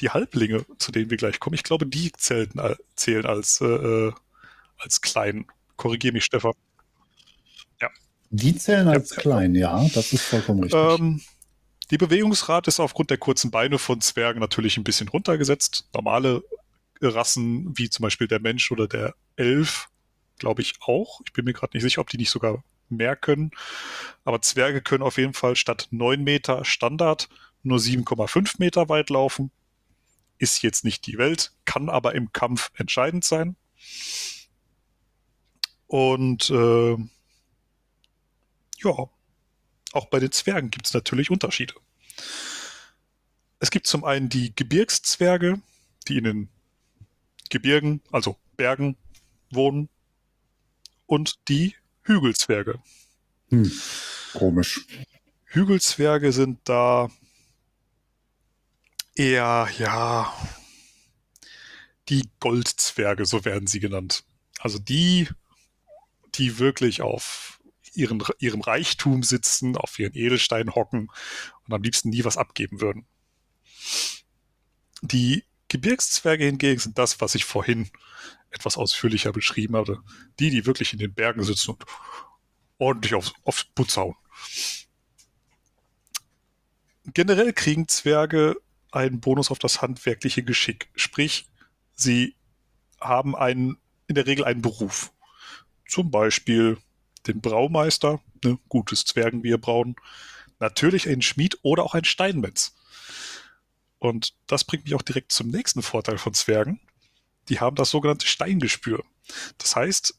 die 0.00 0.10
Halblinge, 0.10 0.66
zu 0.78 0.92
denen 0.92 1.10
wir 1.10 1.16
gleich 1.16 1.40
kommen, 1.40 1.54
ich 1.54 1.62
glaube, 1.62 1.86
die 1.86 2.12
zählten, 2.12 2.60
zählen 2.96 3.26
als, 3.26 3.60
äh, 3.60 3.66
äh 3.66 4.12
als 4.78 5.00
klein. 5.00 5.46
Korrigiere 5.76 6.14
mich, 6.14 6.24
Stefan. 6.24 6.52
Ja. 7.80 7.88
Die 8.30 8.56
zählen 8.56 8.88
als 8.88 9.10
ja, 9.10 9.16
klein, 9.16 9.54
ja, 9.54 9.86
das 9.94 10.12
ist 10.12 10.22
vollkommen 10.22 10.62
richtig. 10.62 10.80
Ähm, 10.80 11.20
die 11.90 11.98
Bewegungsrate 11.98 12.68
ist 12.68 12.80
aufgrund 12.80 13.10
der 13.10 13.18
kurzen 13.18 13.50
Beine 13.50 13.78
von 13.78 14.00
Zwergen 14.00 14.40
natürlich 14.40 14.76
ein 14.76 14.84
bisschen 14.84 15.08
runtergesetzt. 15.08 15.88
Normale 15.94 16.42
Rassen, 17.00 17.76
wie 17.76 17.90
zum 17.90 18.02
Beispiel 18.02 18.26
der 18.26 18.40
Mensch 18.40 18.72
oder 18.72 18.88
der 18.88 19.14
Elf, 19.36 19.88
glaube 20.38 20.62
ich 20.62 20.74
auch. 20.80 21.20
Ich 21.24 21.32
bin 21.32 21.44
mir 21.44 21.52
gerade 21.52 21.76
nicht 21.76 21.82
sicher, 21.82 22.00
ob 22.00 22.10
die 22.10 22.16
nicht 22.16 22.30
sogar 22.30 22.64
mehr 22.88 23.16
können. 23.16 23.50
Aber 24.24 24.40
Zwerge 24.42 24.80
können 24.82 25.02
auf 25.02 25.18
jeden 25.18 25.34
Fall 25.34 25.56
statt 25.56 25.88
9 25.90 26.22
Meter 26.22 26.64
Standard 26.64 27.28
nur 27.62 27.78
7,5 27.78 28.56
Meter 28.58 28.88
weit 28.88 29.10
laufen. 29.10 29.50
Ist 30.38 30.62
jetzt 30.62 30.84
nicht 30.84 31.06
die 31.06 31.18
Welt, 31.18 31.52
kann 31.64 31.88
aber 31.88 32.14
im 32.14 32.32
Kampf 32.32 32.70
entscheidend 32.74 33.24
sein. 33.24 33.56
Und 35.86 36.50
äh, 36.50 36.96
ja, 38.78 39.10
auch 39.92 40.06
bei 40.10 40.18
den 40.18 40.32
Zwergen 40.32 40.70
gibt 40.70 40.86
es 40.86 40.94
natürlich 40.94 41.30
Unterschiede. 41.30 41.74
Es 43.58 43.70
gibt 43.70 43.86
zum 43.86 44.04
einen 44.04 44.28
die 44.28 44.54
Gebirgszwerge, 44.54 45.60
die 46.08 46.18
in 46.18 46.24
den 46.24 46.48
Gebirgen, 47.48 48.02
also 48.10 48.36
Bergen, 48.56 48.96
wohnen 49.50 49.88
und 51.06 51.48
die 51.48 51.76
Hügelzwerge. 52.02 52.80
Hm, 53.50 53.70
komisch. 54.32 54.86
Hügelzwerge 55.44 56.32
sind 56.32 56.60
da 56.64 57.08
eher, 59.14 59.68
ja, 59.78 60.32
die 62.08 62.28
Goldzwerge, 62.40 63.24
so 63.24 63.44
werden 63.44 63.66
sie 63.66 63.80
genannt. 63.80 64.24
Also 64.58 64.78
die, 64.78 65.28
die 66.38 66.58
wirklich 66.58 67.02
auf 67.02 67.60
ihren, 67.94 68.22
ihrem 68.38 68.60
Reichtum 68.60 69.22
sitzen, 69.22 69.76
auf 69.76 69.98
ihren 69.98 70.14
Edelstein 70.14 70.74
hocken 70.74 71.08
und 71.66 71.72
am 71.74 71.82
liebsten 71.82 72.10
nie 72.10 72.24
was 72.24 72.36
abgeben 72.36 72.80
würden. 72.80 73.06
Die 75.02 75.44
Gebirgszwerge 75.68 76.44
hingegen 76.44 76.80
sind 76.80 76.98
das, 76.98 77.20
was 77.20 77.34
ich 77.34 77.44
vorhin 77.44 77.90
etwas 78.50 78.76
ausführlicher 78.76 79.32
beschrieben 79.32 79.76
habe. 79.76 80.02
Die, 80.38 80.50
die 80.50 80.66
wirklich 80.66 80.92
in 80.92 80.98
den 80.98 81.14
Bergen 81.14 81.42
sitzen 81.42 81.72
und 81.72 81.84
ordentlich 82.78 83.14
aufs, 83.14 83.32
aufs 83.44 83.64
Putz 83.64 83.96
hauen. 83.96 84.14
Generell 87.04 87.52
kriegen 87.52 87.88
Zwerge 87.88 88.56
einen 88.90 89.20
Bonus 89.20 89.50
auf 89.50 89.58
das 89.58 89.82
handwerkliche 89.82 90.42
Geschick. 90.42 90.88
Sprich, 90.94 91.48
sie 91.94 92.34
haben 93.00 93.36
einen, 93.36 93.78
in 94.06 94.14
der 94.14 94.26
Regel 94.26 94.44
einen 94.44 94.62
Beruf. 94.62 95.12
Zum 95.88 96.10
Beispiel 96.10 96.78
den 97.26 97.40
Braumeister, 97.40 98.20
ne, 98.44 98.58
gutes 98.68 99.04
Zwergenbier 99.04 99.58
brauen. 99.58 99.96
Natürlich 100.58 101.08
ein 101.08 101.22
Schmied 101.22 101.58
oder 101.62 101.84
auch 101.84 101.94
ein 101.94 102.04
Steinmetz. 102.04 102.74
Und 103.98 104.34
das 104.46 104.64
bringt 104.64 104.84
mich 104.84 104.94
auch 104.94 105.02
direkt 105.02 105.32
zum 105.32 105.48
nächsten 105.48 105.82
Vorteil 105.82 106.18
von 106.18 106.34
Zwergen. 106.34 106.80
Die 107.48 107.60
haben 107.60 107.76
das 107.76 107.90
sogenannte 107.90 108.26
Steingespür. 108.26 109.04
Das 109.58 109.76
heißt, 109.76 110.14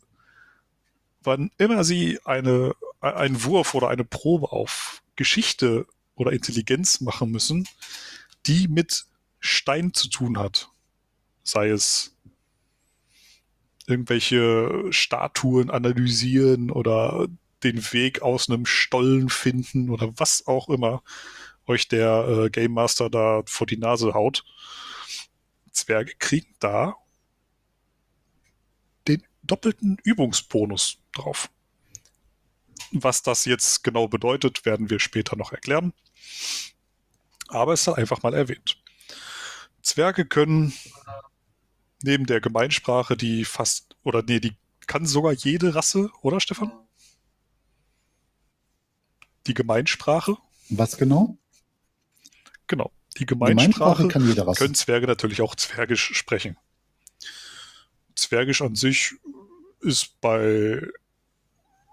wann 1.22 1.52
immer 1.58 1.84
sie 1.84 2.20
eine, 2.26 2.76
einen 3.02 3.44
Wurf 3.44 3.74
oder 3.76 3.90
eine 3.90 4.04
Probe 4.04 4.52
auf 4.52 5.04
Geschichte 5.16 5.88
oder 6.16 6.32
Intelligenz 6.32 7.02
machen 7.02 7.32
müssen, 7.32 7.68
die 8.46 8.68
mit 8.68 9.06
Stein 9.40 9.94
zu 9.94 10.10
tun 10.10 10.38
hat, 10.38 10.70
sei 11.44 11.70
es 11.70 12.17
irgendwelche 13.88 14.88
Statuen 14.92 15.72
analysieren 15.72 16.70
oder 16.70 17.28
den 17.64 17.82
Weg 17.94 18.22
aus 18.22 18.50
einem 18.50 18.66
Stollen 18.66 19.30
finden 19.30 19.90
oder 19.90 20.12
was 20.18 20.46
auch 20.46 20.70
immer, 20.70 21.02
euch 21.66 21.88
der 21.88 22.28
äh, 22.28 22.50
Game 22.50 22.74
Master 22.74 23.10
da 23.10 23.42
vor 23.46 23.66
die 23.66 23.78
Nase 23.78 24.14
haut. 24.14 24.44
Zwerge 25.72 26.14
kriegen 26.20 26.54
da 26.60 26.96
den 29.08 29.24
doppelten 29.44 29.98
Übungsbonus 30.04 31.00
drauf. 31.14 31.50
Was 32.92 33.24
das 33.24 33.46
jetzt 33.46 33.84
genau 33.84 34.08
bedeutet, 34.08 34.66
werden 34.66 34.90
wir 34.90 35.00
später 35.00 35.36
noch 35.36 35.52
erklären. 35.52 35.94
Aber 37.48 37.74
es 37.74 37.82
ist 37.82 37.94
einfach 37.94 38.24
mal 38.24 38.34
erwähnt. 38.34 38.78
Zwerge 39.82 40.26
können 40.26 40.74
neben 42.04 42.26
der 42.26 42.42
Gemeinsprache, 42.42 43.18
die 43.18 43.46
fast, 43.46 43.96
oder 44.04 44.24
nee, 44.24 44.40
die 44.40 44.56
kann 44.86 45.06
sogar 45.06 45.34
jede 45.34 45.76
Rasse, 45.76 46.10
oder 46.22 46.40
Stefan? 46.40 46.72
Die 49.48 49.54
Gemeinsprache. 49.54 50.38
Was 50.70 50.98
genau? 50.98 51.38
Genau. 52.68 52.92
Die 53.18 53.26
Gemeinsprache, 53.26 54.08
Gemeinsprache 54.08 54.54
können 54.58 54.76
Zwerge 54.76 55.08
natürlich 55.08 55.42
auch 55.42 55.56
Zwergisch 55.56 56.14
sprechen. 56.14 56.58
Zwergisch 58.16 58.62
an 58.62 58.76
sich 58.76 59.16
ist 59.80 60.20
bei 60.22 60.82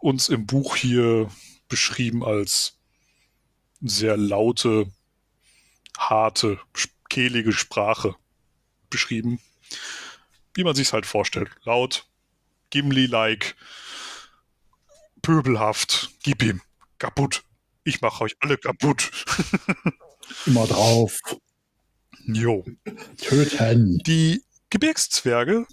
uns 0.01 0.29
im 0.29 0.47
Buch 0.47 0.77
hier 0.77 1.31
beschrieben 1.69 2.25
als 2.25 2.79
sehr 3.81 4.17
laute, 4.17 4.91
harte, 5.97 6.61
kehlige 7.09 7.53
Sprache 7.53 8.17
beschrieben. 8.91 9.41
Wie 10.55 10.65
man 10.65 10.75
sich 10.75 10.93
halt 10.93 11.07
vorstellt. 11.07 11.51
Laut, 11.65 12.07
Gimli-like, 12.71 13.57
pöbelhaft, 15.23 16.11
gib 16.23 16.43
ihm, 16.43 16.61
kaputt. 16.99 17.43
Ich 17.83 18.01
mache 18.01 18.25
euch 18.25 18.37
alle 18.41 18.57
kaputt. 18.57 19.11
Immer 20.47 20.67
drauf. 20.67 21.19
Jo. 22.27 22.65
Töten. 23.19 23.99
Die 24.07 24.43
Gebirgszwerge 24.71 25.67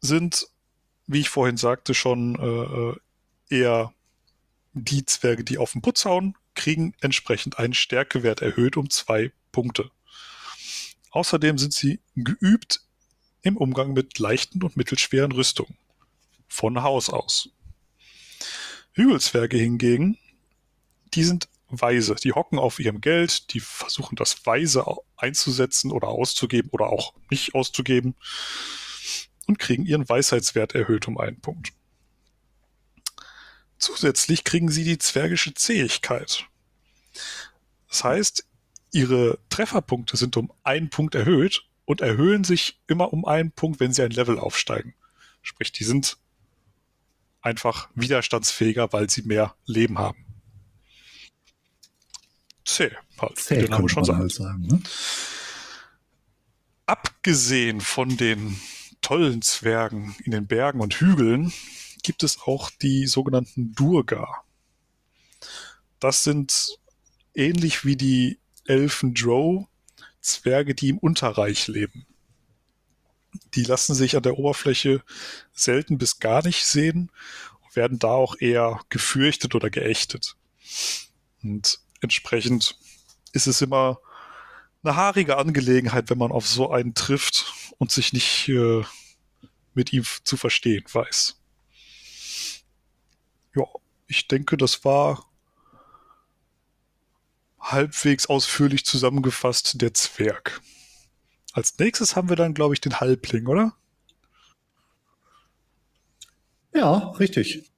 sind, 0.00 0.46
wie 1.06 1.20
ich 1.20 1.28
vorhin 1.28 1.56
sagte, 1.56 1.94
schon 1.94 2.98
äh, 3.50 3.54
eher 3.54 3.92
die 4.72 5.04
Zwerge, 5.04 5.44
die 5.44 5.58
auf 5.58 5.72
den 5.72 5.82
Putz 5.82 6.04
hauen, 6.04 6.36
kriegen 6.54 6.94
entsprechend 7.00 7.58
einen 7.58 7.74
Stärkewert 7.74 8.42
erhöht 8.42 8.76
um 8.76 8.90
zwei 8.90 9.32
Punkte. 9.52 9.90
Außerdem 11.16 11.56
sind 11.56 11.72
sie 11.72 11.98
geübt 12.14 12.82
im 13.40 13.56
Umgang 13.56 13.94
mit 13.94 14.18
leichten 14.18 14.62
und 14.62 14.76
mittelschweren 14.76 15.32
Rüstungen. 15.32 15.74
Von 16.46 16.82
Haus 16.82 17.08
aus. 17.08 17.48
Hügelzwerge 18.92 19.56
hingegen, 19.56 20.18
die 21.14 21.24
sind 21.24 21.48
weise. 21.70 22.16
Die 22.16 22.32
hocken 22.32 22.58
auf 22.58 22.80
ihrem 22.80 23.00
Geld, 23.00 23.54
die 23.54 23.60
versuchen 23.60 24.16
das 24.16 24.44
weise 24.44 24.84
einzusetzen 25.16 25.90
oder 25.90 26.08
auszugeben 26.08 26.68
oder 26.70 26.90
auch 26.90 27.14
nicht 27.30 27.54
auszugeben 27.54 28.14
und 29.46 29.58
kriegen 29.58 29.86
ihren 29.86 30.06
Weisheitswert 30.06 30.74
erhöht 30.74 31.08
um 31.08 31.16
einen 31.16 31.40
Punkt. 31.40 31.72
Zusätzlich 33.78 34.44
kriegen 34.44 34.70
sie 34.70 34.84
die 34.84 34.98
zwergische 34.98 35.54
Zähigkeit. 35.54 36.44
Das 37.88 38.04
heißt, 38.04 38.46
ihre 38.92 39.38
Trefferpunkte 39.48 40.16
sind 40.16 40.36
um 40.36 40.52
einen 40.62 40.90
Punkt 40.90 41.14
erhöht 41.14 41.64
und 41.84 42.00
erhöhen 42.00 42.44
sich 42.44 42.80
immer 42.86 43.12
um 43.12 43.24
einen 43.24 43.52
Punkt, 43.52 43.80
wenn 43.80 43.92
sie 43.92 44.02
ein 44.02 44.10
Level 44.10 44.38
aufsteigen. 44.38 44.94
Sprich, 45.42 45.72
die 45.72 45.84
sind 45.84 46.18
einfach 47.40 47.88
widerstandsfähiger, 47.94 48.92
weil 48.92 49.08
sie 49.08 49.22
mehr 49.22 49.54
Leben 49.64 49.98
haben. 49.98 50.24
Zäh, 52.64 52.90
halt, 53.18 53.50
wie 53.50 53.54
der 53.54 53.68
Name 53.68 53.88
schon 53.88 54.04
sagt. 54.04 54.18
Halt 54.18 54.32
sagen, 54.32 54.62
ne? 54.62 54.82
Abgesehen 56.86 57.80
von 57.80 58.16
den 58.16 58.60
tollen 59.00 59.42
Zwergen 59.42 60.16
in 60.24 60.32
den 60.32 60.48
Bergen 60.48 60.80
und 60.80 60.94
Hügeln 60.94 61.52
gibt 62.02 62.24
es 62.24 62.40
auch 62.42 62.70
die 62.70 63.06
sogenannten 63.06 63.72
Durga. 63.72 64.42
Das 66.00 66.24
sind 66.24 66.78
ähnlich 67.34 67.84
wie 67.84 67.96
die 67.96 68.40
Elfen 68.68 69.14
Drow 69.14 69.66
Zwerge, 70.26 70.74
die 70.74 70.88
im 70.88 70.98
Unterreich 70.98 71.68
leben. 71.68 72.06
Die 73.54 73.64
lassen 73.64 73.94
sich 73.94 74.16
an 74.16 74.22
der 74.22 74.38
Oberfläche 74.38 75.02
selten 75.52 75.98
bis 75.98 76.18
gar 76.18 76.44
nicht 76.44 76.64
sehen 76.64 77.10
und 77.64 77.76
werden 77.76 77.98
da 77.98 78.08
auch 78.08 78.36
eher 78.38 78.80
gefürchtet 78.88 79.54
oder 79.54 79.70
geächtet. 79.70 80.36
Und 81.42 81.80
entsprechend 82.00 82.78
ist 83.32 83.46
es 83.46 83.62
immer 83.62 84.00
eine 84.82 84.96
haarige 84.96 85.36
Angelegenheit, 85.36 86.10
wenn 86.10 86.18
man 86.18 86.32
auf 86.32 86.46
so 86.46 86.70
einen 86.70 86.94
trifft 86.94 87.52
und 87.78 87.90
sich 87.90 88.12
nicht 88.12 88.48
äh, 88.48 88.82
mit 89.74 89.92
ihm 89.92 90.04
zu 90.24 90.36
verstehen 90.36 90.84
weiß. 90.90 91.40
Ja, 93.54 93.64
ich 94.06 94.28
denke, 94.28 94.56
das 94.56 94.84
war 94.84 95.30
halbwegs 97.72 98.26
ausführlich 98.26 98.84
zusammengefasst 98.84 99.80
der 99.80 99.94
Zwerg. 99.94 100.60
Als 101.52 101.78
nächstes 101.78 102.16
haben 102.16 102.28
wir 102.28 102.36
dann, 102.36 102.54
glaube 102.54 102.74
ich, 102.74 102.80
den 102.80 103.00
Halbling, 103.00 103.46
oder? 103.46 103.74
Ja, 106.74 107.10
richtig. 107.12 107.70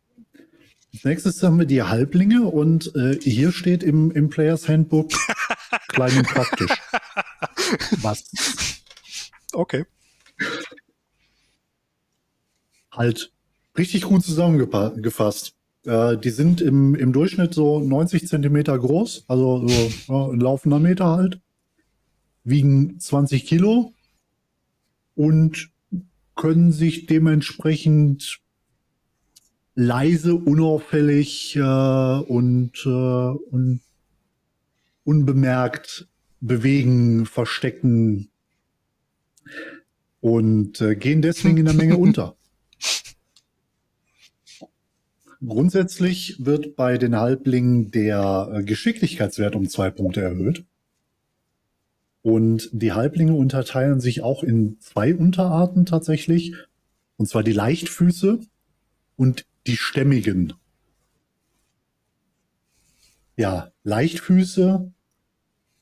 Als 0.93 1.05
nächstes 1.05 1.43
haben 1.43 1.59
wir 1.59 1.67
die 1.67 1.83
Halblinge 1.83 2.43
und 2.43 2.95
äh, 2.97 3.19
hier 3.21 3.53
steht 3.53 3.83
im, 3.83 4.11
im 4.11 4.31
Players 4.31 4.69
Handbook 4.69 5.13
klein 5.89 6.17
und 6.19 6.27
praktisch. 6.27 6.73
Was 8.03 8.25
Okay. 9.53 9.85
halt 12.93 13.33
richtig 13.77 14.03
gut 14.03 14.25
zusammengefasst. 14.25 15.55
Äh, 15.85 16.17
die 16.19 16.31
sind 16.31 16.61
im, 16.61 16.95
im 16.95 17.13
Durchschnitt 17.13 17.55
so 17.55 17.81
90 17.81 18.27
Zentimeter 18.27 18.79
groß, 18.79 19.25
also 19.29 19.67
so 19.67 20.13
ja, 20.13 20.29
ein 20.33 20.41
laufender 20.41 20.79
Meter 20.79 21.07
halt, 21.07 21.41
wiegen 22.45 22.99
20 22.99 23.47
Kilo 23.47 23.93
und 25.15 25.71
können 26.35 26.73
sich 26.73 27.07
dementsprechend 27.07 28.41
leise, 29.75 30.35
unauffällig 30.35 31.57
äh, 31.57 31.61
und, 31.61 32.73
äh, 32.85 32.89
und 32.89 33.81
unbemerkt 35.05 36.09
bewegen, 36.41 37.27
verstecken 37.27 38.31
und 40.21 40.81
äh, 40.81 40.97
gehen 40.97 41.23
deswegen 41.23 41.59
in 41.59 41.65
der 41.65 41.75
Menge 41.75 41.97
unter. 41.99 42.38
Grundsätzlich 45.47 46.45
wird 46.45 46.75
bei 46.75 46.99
den 46.99 47.17
Halblingen 47.17 47.91
der 47.93 48.51
äh, 48.53 48.65
Geschicklichkeitswert 48.65 49.55
um 49.55 49.69
zwei 49.69 49.91
Punkte 49.91 50.21
erhöht. 50.21 50.65
Und 52.23 52.69
die 52.73 52.93
Halblinge 52.93 53.35
unterteilen 53.35 54.01
sich 54.01 54.23
auch 54.23 54.43
in 54.43 54.79
zwei 54.81 55.15
Unterarten 55.15 55.87
tatsächlich. 55.87 56.55
Und 57.17 57.29
zwar 57.29 57.45
die 57.45 57.53
Leichtfüße 57.53 58.41
und 59.17 59.47
die 59.67 59.77
Stämmigen. 59.77 60.55
Ja, 63.37 63.71
Leichtfüße 63.85 64.93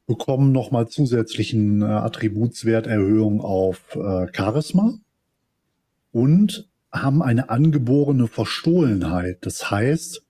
bekommen 0.07 0.53
nochmal 0.53 0.89
zusätzlichen 0.89 1.81
äh, 1.81 1.87
Attributswerterhöhung 1.87 3.41
auf 3.41 3.97
äh, 3.97 4.27
Charisma 4.33 4.99
und 6.13 6.69
haben 7.03 7.23
eine 7.23 7.51
angeborene 7.51 8.29
Verstohlenheit. 8.29 9.39
Das 9.43 9.71
heißt, 9.71 10.23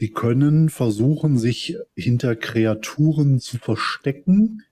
die 0.00 0.10
können 0.10 0.68
versuchen, 0.68 1.38
sich 1.38 1.76
hinter 1.94 2.36
Kreaturen 2.36 3.40
zu 3.40 3.58
verstecken, 3.58 4.62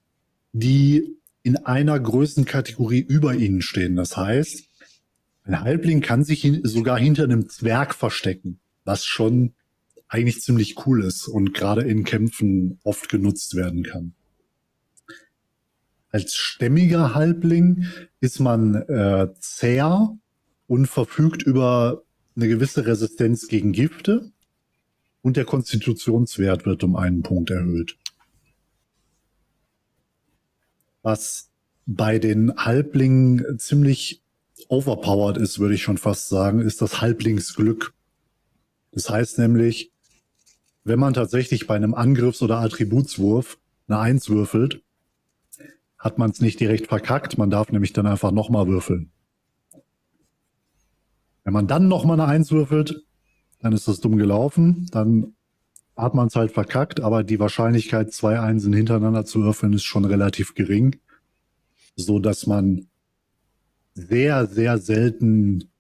die 0.53 1.17
in 1.43 1.57
einer 1.57 1.99
Größenkategorie 1.99 3.01
über 3.01 3.35
ihnen 3.35 3.63
stehen. 3.63 3.97
Das 3.97 4.17
heißt, 4.17 4.65
ein 5.45 5.61
Halbling 5.61 6.01
kann 6.01 6.25
sich 6.25 6.43
hin 6.43 6.61
sogar 6.65 6.99
hinter 6.99 7.25
einem 7.25 7.49
Zwerg 7.49 7.95
verstecken, 7.95 8.61
was 8.85 9.05
schon 9.05 9.55
eigentlich 10.09 10.41
ziemlich 10.41 10.87
cool 10.87 11.03
ist 11.03 11.27
und 11.27 11.55
gerade 11.55 11.83
in 11.83 12.05
Kämpfen 12.05 12.79
oft 12.85 13.09
genutzt 13.09 13.57
werden 13.57 13.83
kann. 13.83 14.15
Als 16.11 16.35
stämmiger 16.35 17.15
Halbling 17.15 17.87
ist 18.21 18.39
man 18.39 18.75
äh, 18.75 19.29
zäher 19.41 20.17
und 20.67 20.87
verfügt 20.87 21.43
über 21.43 22.03
eine 22.37 22.49
gewisse 22.49 22.87
Resistenz 22.87 23.49
gegen 23.49 23.73
Gifte 23.73 24.33
und 25.23 25.37
der 25.37 25.45
Konstitutionswert 25.45 26.67
wird 26.67 26.83
um 26.85 26.97
einen 26.97 27.23
Punkt 27.23 27.51
erhöht. 27.51 27.97
Was 31.03 31.51
bei 31.87 32.19
den 32.19 32.55
Halblingen 32.57 33.59
ziemlich 33.59 34.23
overpowered 34.69 35.37
ist, 35.37 35.59
würde 35.59 35.75
ich 35.75 35.83
schon 35.83 35.99
fast 35.99 36.29
sagen, 36.29 36.61
ist 36.61 36.81
das 36.81 37.01
Halblingsglück. 37.01 37.93
Das 38.93 39.11
heißt 39.11 39.39
nämlich, 39.39 39.93
wenn 40.85 40.99
man 40.99 41.15
tatsächlich 41.15 41.67
bei 41.67 41.77
einem 41.77 41.95
Angriffs- 41.95 42.43
oder 42.43 42.59
Attributswurf 42.59 43.59
eine 43.89 43.99
Eins 43.99 44.29
würfelt, 44.29 44.83
hat 45.99 46.19
man 46.19 46.31
es 46.31 46.41
nicht 46.41 46.59
direkt 46.59 46.89
verkackt, 46.89 47.39
man 47.39 47.51
darf 47.51 47.71
nämlich 47.71 47.93
dann 47.93 48.07
einfach 48.07 48.33
nochmal 48.33 48.67
würfeln. 48.67 49.13
Wenn 51.45 51.53
man 51.53 51.67
dann 51.67 51.89
nochmal 51.89 52.21
eine 52.21 52.31
Eins 52.31 52.53
würfelt, 52.53 53.03
dann 53.61 53.73
ist 53.73 53.89
das 53.89 54.01
dumm 54.01 54.17
gelaufen, 54.17 54.89
dann 54.93 55.35
hat 55.97 56.15
man 56.15 56.29
es 56.29 56.37
halt 56.37 56.53
verkackt, 56.53 57.01
aber 57.01 57.23
die 57.23 57.39
Wahrscheinlichkeit, 57.39 58.13
zwei 58.13 58.41
Einsen 58.41 58.73
hintereinander 58.73 59.25
zu 59.25 59.43
würfeln, 59.43 59.73
ist 59.73 59.85
schon 59.85 60.05
relativ 60.05 60.55
gering, 60.55 60.97
so 61.97 62.19
dass 62.19 62.47
man 62.47 62.87
sehr, 63.95 64.47
sehr 64.47 64.79
selten 64.79 65.71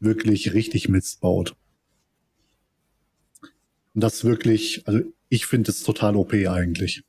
wirklich 0.00 0.54
richtig 0.54 0.88
Mist 0.88 1.20
baut. 1.20 1.54
Und 3.94 4.02
das 4.02 4.24
wirklich, 4.24 4.86
also 4.86 5.00
ich 5.28 5.46
finde 5.46 5.70
es 5.70 5.82
total 5.82 6.16
OP 6.16 6.32
eigentlich. 6.32 7.04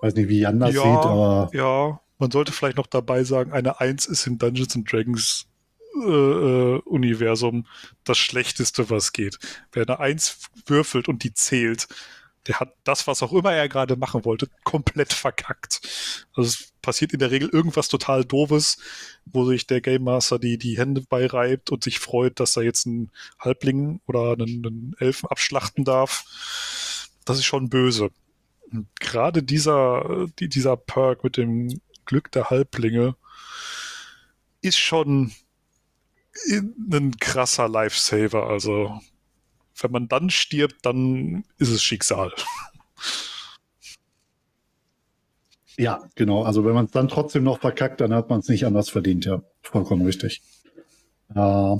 Weiß 0.00 0.14
nicht, 0.14 0.28
wie 0.28 0.40
Jan 0.40 0.60
das 0.60 0.74
ja, 0.74 0.82
sieht, 0.82 1.06
aber. 1.06 1.50
Ja, 1.52 2.00
man 2.18 2.30
sollte 2.30 2.52
vielleicht 2.52 2.76
noch 2.76 2.86
dabei 2.86 3.24
sagen, 3.24 3.52
eine 3.52 3.80
Eins 3.80 4.06
ist 4.06 4.26
im 4.26 4.38
Dungeons 4.38 4.76
and 4.76 4.90
Dragons 4.90 5.46
äh, 5.94 6.00
äh, 6.00 6.80
Universum 6.84 7.66
das 8.04 8.18
Schlechteste, 8.18 8.90
was 8.90 9.12
geht. 9.12 9.38
Wer 9.72 9.88
eine 9.88 10.00
Eins 10.00 10.48
würfelt 10.66 11.08
und 11.08 11.22
die 11.24 11.34
zählt, 11.34 11.88
der 12.46 12.58
hat 12.58 12.74
das, 12.84 13.06
was 13.06 13.22
auch 13.22 13.32
immer 13.32 13.52
er 13.52 13.68
gerade 13.68 13.96
machen 13.96 14.24
wollte, 14.24 14.48
komplett 14.64 15.12
verkackt. 15.12 15.80
Also 16.34 16.48
es 16.48 16.72
passiert 16.82 17.12
in 17.12 17.20
der 17.20 17.30
Regel 17.30 17.48
irgendwas 17.48 17.88
total 17.88 18.24
Doofes, 18.24 18.78
wo 19.26 19.44
sich 19.44 19.66
der 19.66 19.80
Game 19.80 20.02
Master 20.04 20.38
die, 20.38 20.58
die 20.58 20.76
Hände 20.76 21.02
beireibt 21.02 21.70
und 21.70 21.84
sich 21.84 22.00
freut, 22.00 22.40
dass 22.40 22.56
er 22.56 22.64
jetzt 22.64 22.86
einen 22.86 23.10
Halbling 23.38 24.00
oder 24.06 24.32
einen, 24.32 24.66
einen 24.66 24.94
Elfen 24.98 25.28
abschlachten 25.28 25.84
darf. 25.84 27.08
Das 27.24 27.38
ist 27.38 27.44
schon 27.44 27.68
böse. 27.68 28.10
Gerade 28.98 29.42
dieser, 29.42 30.26
die, 30.38 30.48
dieser 30.48 30.76
Perk 30.76 31.22
mit 31.22 31.36
dem 31.36 31.80
Glück 32.06 32.32
der 32.32 32.50
Halblinge 32.50 33.14
ist 34.62 34.78
schon 34.78 35.32
ein 36.50 37.16
krasser 37.18 37.68
Lifesaver. 37.68 38.48
Also, 38.48 39.00
wenn 39.80 39.90
man 39.90 40.08
dann 40.08 40.30
stirbt, 40.30 40.84
dann 40.86 41.44
ist 41.58 41.70
es 41.70 41.82
Schicksal. 41.82 42.32
Ja, 45.78 46.02
genau. 46.14 46.42
Also 46.42 46.64
wenn 46.64 46.74
man 46.74 46.84
es 46.86 46.90
dann 46.90 47.08
trotzdem 47.08 47.44
noch 47.44 47.60
verkackt, 47.60 48.00
dann 48.00 48.12
hat 48.14 48.28
man 48.28 48.40
es 48.40 48.48
nicht 48.48 48.66
anders 48.66 48.90
verdient. 48.90 49.24
Ja, 49.24 49.42
vollkommen 49.62 50.02
richtig. 50.02 50.42
Äh, 51.34 51.76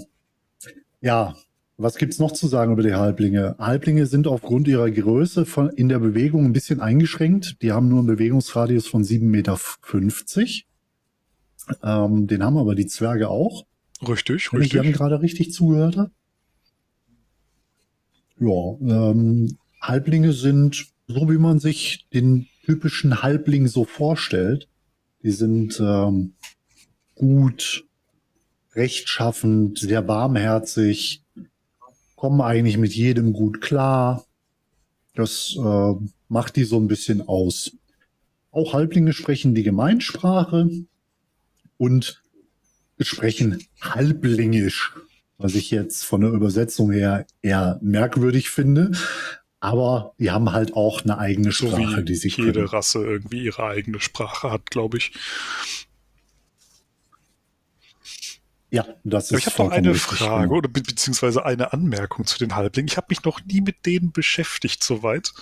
ja, 1.00 1.34
was 1.76 1.96
gibt's 1.96 2.18
noch 2.18 2.32
zu 2.32 2.46
sagen 2.46 2.72
über 2.72 2.82
die 2.82 2.94
Halblinge? 2.94 3.56
Halblinge 3.58 4.06
sind 4.06 4.26
aufgrund 4.26 4.68
ihrer 4.68 4.90
Größe 4.90 5.44
von, 5.46 5.68
in 5.70 5.88
der 5.88 5.98
Bewegung 5.98 6.44
ein 6.44 6.52
bisschen 6.52 6.80
eingeschränkt. 6.80 7.60
Die 7.62 7.72
haben 7.72 7.88
nur 7.88 7.98
einen 7.98 8.08
Bewegungsradius 8.08 8.86
von 8.86 9.02
7,50 9.02 9.24
Meter. 9.24 9.58
Ähm, 11.82 12.26
den 12.26 12.42
haben 12.42 12.56
aber 12.56 12.74
die 12.74 12.86
Zwerge 12.86 13.28
auch. 13.28 13.64
Richtig, 14.06 14.52
Wenn 14.52 14.60
richtig. 14.60 14.84
ich 14.84 14.92
gerade 14.92 15.20
richtig 15.20 15.52
zugehört. 15.52 16.10
Ja, 18.40 18.76
ähm, 18.80 19.56
Halblinge 19.80 20.32
sind 20.32 20.86
so, 21.06 21.30
wie 21.30 21.38
man 21.38 21.58
sich 21.58 22.08
den 22.12 22.46
typischen 22.64 23.22
Halbling 23.22 23.68
so 23.68 23.84
vorstellt. 23.84 24.68
Die 25.22 25.30
sind 25.30 25.78
ähm, 25.80 26.34
gut, 27.14 27.84
rechtschaffend, 28.74 29.78
sehr 29.78 30.08
warmherzig, 30.08 31.22
kommen 32.16 32.40
eigentlich 32.40 32.78
mit 32.78 32.94
jedem 32.94 33.32
gut 33.32 33.60
klar. 33.60 34.24
Das 35.14 35.56
äh, 35.56 35.94
macht 36.28 36.56
die 36.56 36.64
so 36.64 36.78
ein 36.78 36.88
bisschen 36.88 37.20
aus. 37.22 37.76
Auch 38.50 38.72
Halblinge 38.72 39.12
sprechen 39.12 39.54
die 39.54 39.62
Gemeinsprache 39.62 40.68
und 41.76 42.21
sprechen 43.04 43.64
Halblingisch, 43.80 44.92
was 45.38 45.54
ich 45.54 45.70
jetzt 45.70 46.04
von 46.04 46.20
der 46.20 46.30
Übersetzung 46.30 46.92
her 46.92 47.26
eher 47.42 47.78
merkwürdig 47.82 48.50
finde. 48.50 48.92
Aber 49.60 50.14
die 50.18 50.30
haben 50.32 50.52
halt 50.52 50.74
auch 50.74 51.02
eine 51.02 51.18
eigene 51.18 51.52
so 51.52 51.68
Sprache, 51.68 51.98
wie 51.98 52.04
die 52.04 52.14
sie 52.16 52.28
jede 52.28 52.52
können. 52.52 52.66
Rasse 52.66 53.04
irgendwie 53.04 53.44
ihre 53.44 53.64
eigene 53.64 54.00
Sprache 54.00 54.50
hat, 54.50 54.70
glaube 54.70 54.98
ich. 54.98 55.12
Ja, 58.70 58.86
das 59.04 59.28
Aber 59.28 59.38
ist 59.38 59.46
ich 59.46 59.52
habe 59.52 59.64
noch 59.68 59.70
eine 59.76 59.94
Frage 59.94 60.54
oder 60.54 60.68
be 60.68 60.80
beziehungsweise 60.80 61.44
eine 61.44 61.72
Anmerkung 61.74 62.26
zu 62.26 62.38
den 62.38 62.56
Halblingen. 62.56 62.88
Ich 62.88 62.96
habe 62.96 63.08
mich 63.10 63.22
noch 63.22 63.44
nie 63.44 63.60
mit 63.60 63.84
denen 63.84 64.12
beschäftigt 64.12 64.82
soweit, 64.82 65.34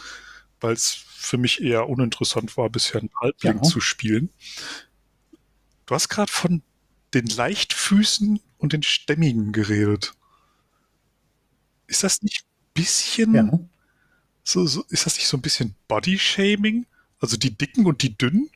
weil 0.61 0.73
es 0.73 0.89
für 0.93 1.39
mich 1.39 1.63
eher 1.63 1.89
uninteressant 1.89 2.57
war, 2.57 2.69
bisher 2.71 3.01
einen 3.01 3.11
Halbling 3.21 3.57
Ja. 3.59 3.63
zu 3.63 3.81
spielen. 3.81 4.31
Du 5.87 5.95
hast 5.95 6.09
gerade 6.09 6.31
von 6.31 6.63
den 7.15 7.27
Leichtfüßen 7.27 8.41
und 8.59 8.73
den 8.73 8.83
Stämmigen 8.83 9.53
geredet. 9.53 10.15
Ist 11.87 12.05
das 12.05 12.23
nicht 12.23 12.45
ein 12.45 12.73
bisschen 12.75 13.35
Ja. 13.35 13.61
so, 14.45 14.67
so, 14.67 14.85
ist 14.89 15.07
das 15.07 15.17
nicht 15.17 15.27
so 15.27 15.37
ein 15.37 15.43
bisschen 15.43 15.75
Body-Shaming? 15.89 16.87
Also 17.21 17.37
die 17.37 17.57
Dicken 17.57 17.87
und 17.87 18.03
die 18.03 18.17
Dünnen? 18.17 18.51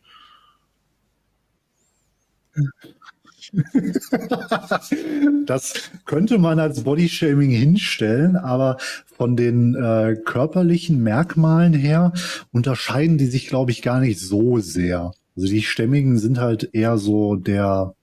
Das 5.47 5.75
könnte 6.07 6.39
man 6.39 6.59
als 6.59 6.85
Bodyshaming 6.85 7.51
hinstellen, 7.51 8.37
aber 8.37 8.79
von 9.07 9.37
den 9.37 9.75
äh, 9.75 10.17
körperlichen 10.25 11.03
Merkmalen 11.03 11.75
her 11.75 12.13
unterscheiden 12.53 13.19
die 13.19 13.27
sich, 13.27 13.49
glaube 13.49 13.71
ich, 13.71 13.83
gar 13.83 14.01
nicht 14.01 14.19
so 14.19 14.59
sehr. 14.59 15.13
Also 15.37 15.49
die 15.49 15.63
Stämmigen 15.63 16.19
sind 16.19 16.39
halt 16.39 16.71
eher 16.73 16.97
so 16.99 17.37
der 17.37 17.95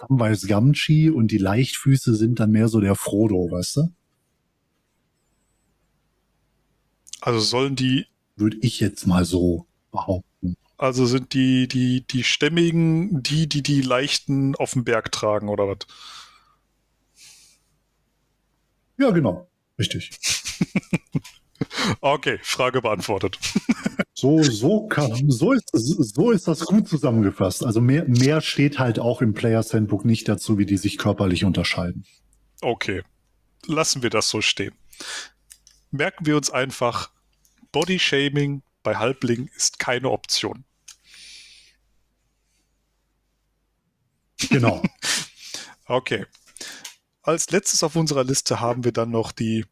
Samwise 0.00 0.46
Gamgee 0.46 1.10
und 1.10 1.28
die 1.30 1.38
Leichtfüße 1.38 2.14
sind 2.14 2.40
dann 2.40 2.50
mehr 2.50 2.68
so 2.68 2.80
der 2.80 2.94
Frodo, 2.94 3.50
weißt 3.50 3.76
du? 3.76 3.90
Also 7.20 7.40
sollen 7.40 7.76
die, 7.76 8.06
Würde 8.36 8.56
ich 8.62 8.80
jetzt 8.80 9.06
mal 9.06 9.24
so 9.24 9.66
behaupten. 9.90 10.56
also 10.78 11.04
sind 11.06 11.34
die, 11.34 11.68
die, 11.68 12.06
die 12.06 12.24
Stämmigen 12.24 13.22
die, 13.22 13.46
die 13.48 13.62
die 13.62 13.82
Leichten 13.82 14.54
auf 14.56 14.72
den 14.72 14.84
Berg 14.84 15.12
tragen 15.12 15.48
oder 15.48 15.68
was? 15.68 15.78
Ja, 18.98 19.10
genau. 19.10 19.48
Richtig. 19.78 20.10
Okay, 22.00 22.38
Frage 22.42 22.82
beantwortet. 22.82 23.38
So, 24.12 24.42
so, 24.42 24.86
kann, 24.86 25.30
so, 25.30 25.52
ist, 25.52 25.70
so 25.72 26.30
ist 26.30 26.46
das 26.46 26.60
gut 26.66 26.86
zusammengefasst. 26.86 27.64
Also 27.64 27.80
mehr, 27.80 28.04
mehr 28.06 28.42
steht 28.42 28.78
halt 28.78 28.98
auch 28.98 29.22
im 29.22 29.32
Players 29.32 29.72
Handbook 29.72 30.04
nicht 30.04 30.28
dazu, 30.28 30.58
wie 30.58 30.66
die 30.66 30.76
sich 30.76 30.98
körperlich 30.98 31.46
unterscheiden. 31.46 32.04
Okay, 32.60 33.02
lassen 33.64 34.02
wir 34.02 34.10
das 34.10 34.28
so 34.28 34.42
stehen. 34.42 34.74
Merken 35.90 36.26
wir 36.26 36.36
uns 36.36 36.50
einfach, 36.50 37.12
Body-Shaming 37.72 38.60
bei 38.82 38.96
Halblingen 38.96 39.48
ist 39.56 39.78
keine 39.78 40.10
Option. 40.10 40.64
Genau. 44.50 44.82
Okay. 45.86 46.24
Als 47.22 47.50
letztes 47.50 47.82
auf 47.82 47.96
unserer 47.96 48.22
Liste 48.22 48.60
haben 48.60 48.84
wir 48.84 48.92
dann 48.92 49.10
noch 49.10 49.32
die 49.32 49.64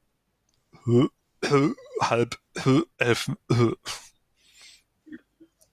Halb 2.01 2.39
Hö- 2.57 2.85
Elfen. 2.99 3.37
Hö. 3.51 3.75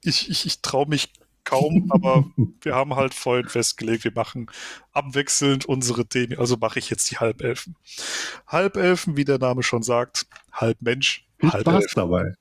Ich, 0.04 0.30
ich, 0.30 0.45
ich 0.45 0.62
traue 0.62 0.88
mich 0.88 1.13
kaum, 1.43 1.88
aber 1.91 2.25
wir 2.62 2.75
haben 2.75 2.95
halt 2.95 3.13
vorhin 3.13 3.47
festgelegt, 3.49 4.04
wir 4.04 4.13
machen 4.13 4.47
abwechselnd 4.91 5.65
unsere 5.65 6.06
Themen. 6.08 6.38
Also 6.39 6.58
mache 6.58 6.80
ich 6.80 6.89
jetzt 6.89 7.10
die 7.12 7.17
Halbelfen. 7.17 7.75
Halbelfen, 8.47 9.17
wie 9.17 9.25
der 9.25 9.39
Name 9.39 9.63
schon 9.63 9.84
sagt, 9.84 10.28
halb 10.51 10.82
Mensch, 10.82 11.28
Viel 11.39 11.51
halb 11.51 11.62
Spaß 11.63 11.84
Elf. 11.84 11.93
dabei. 11.95 12.34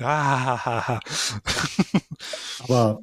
Ah, 0.00 0.98
Aber 2.60 3.00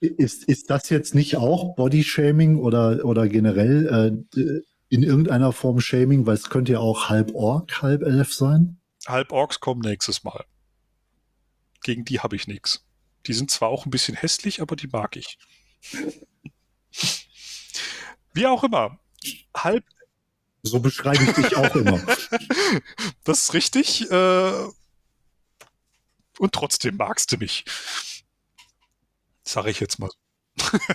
ist, 0.00 0.44
ist 0.44 0.70
das 0.70 0.90
jetzt 0.90 1.14
nicht 1.14 1.36
auch 1.36 1.74
Bodyshaming 1.74 2.56
oder, 2.58 3.04
oder 3.04 3.28
generell 3.28 4.24
äh, 4.36 4.60
in 4.88 5.02
irgendeiner 5.02 5.52
Form 5.52 5.80
Shaming? 5.80 6.26
Weil 6.26 6.34
es 6.34 6.50
könnte 6.50 6.72
ja 6.72 6.78
auch 6.80 7.08
halb 7.08 7.34
Ork, 7.34 7.82
halb 7.82 8.02
Elf 8.02 8.32
sein. 8.34 8.80
halb 9.06 9.32
Orks 9.32 9.60
kommen 9.60 9.80
nächstes 9.80 10.24
Mal. 10.24 10.44
Gegen 11.82 12.04
die 12.04 12.20
habe 12.20 12.36
ich 12.36 12.46
nichts. 12.46 12.84
Die 13.26 13.32
sind 13.34 13.50
zwar 13.50 13.68
auch 13.68 13.86
ein 13.86 13.90
bisschen 13.90 14.16
hässlich, 14.16 14.60
aber 14.62 14.76
die 14.76 14.88
mag 14.88 15.16
ich. 15.16 15.38
Wie 18.32 18.46
auch 18.46 18.64
immer. 18.64 18.98
Halb, 19.56 19.84
So 20.62 20.80
beschreibe 20.80 21.22
ich 21.24 21.32
dich 21.32 21.56
auch 21.56 21.74
immer. 21.74 22.00
das 23.24 23.42
ist 23.42 23.54
richtig. 23.54 24.10
Äh, 24.10 24.66
und 26.38 26.52
trotzdem 26.52 26.96
magst 26.96 27.32
du 27.32 27.36
mich. 27.36 27.64
Sage 29.44 29.70
ich 29.70 29.80
jetzt 29.80 29.98
mal. 29.98 30.10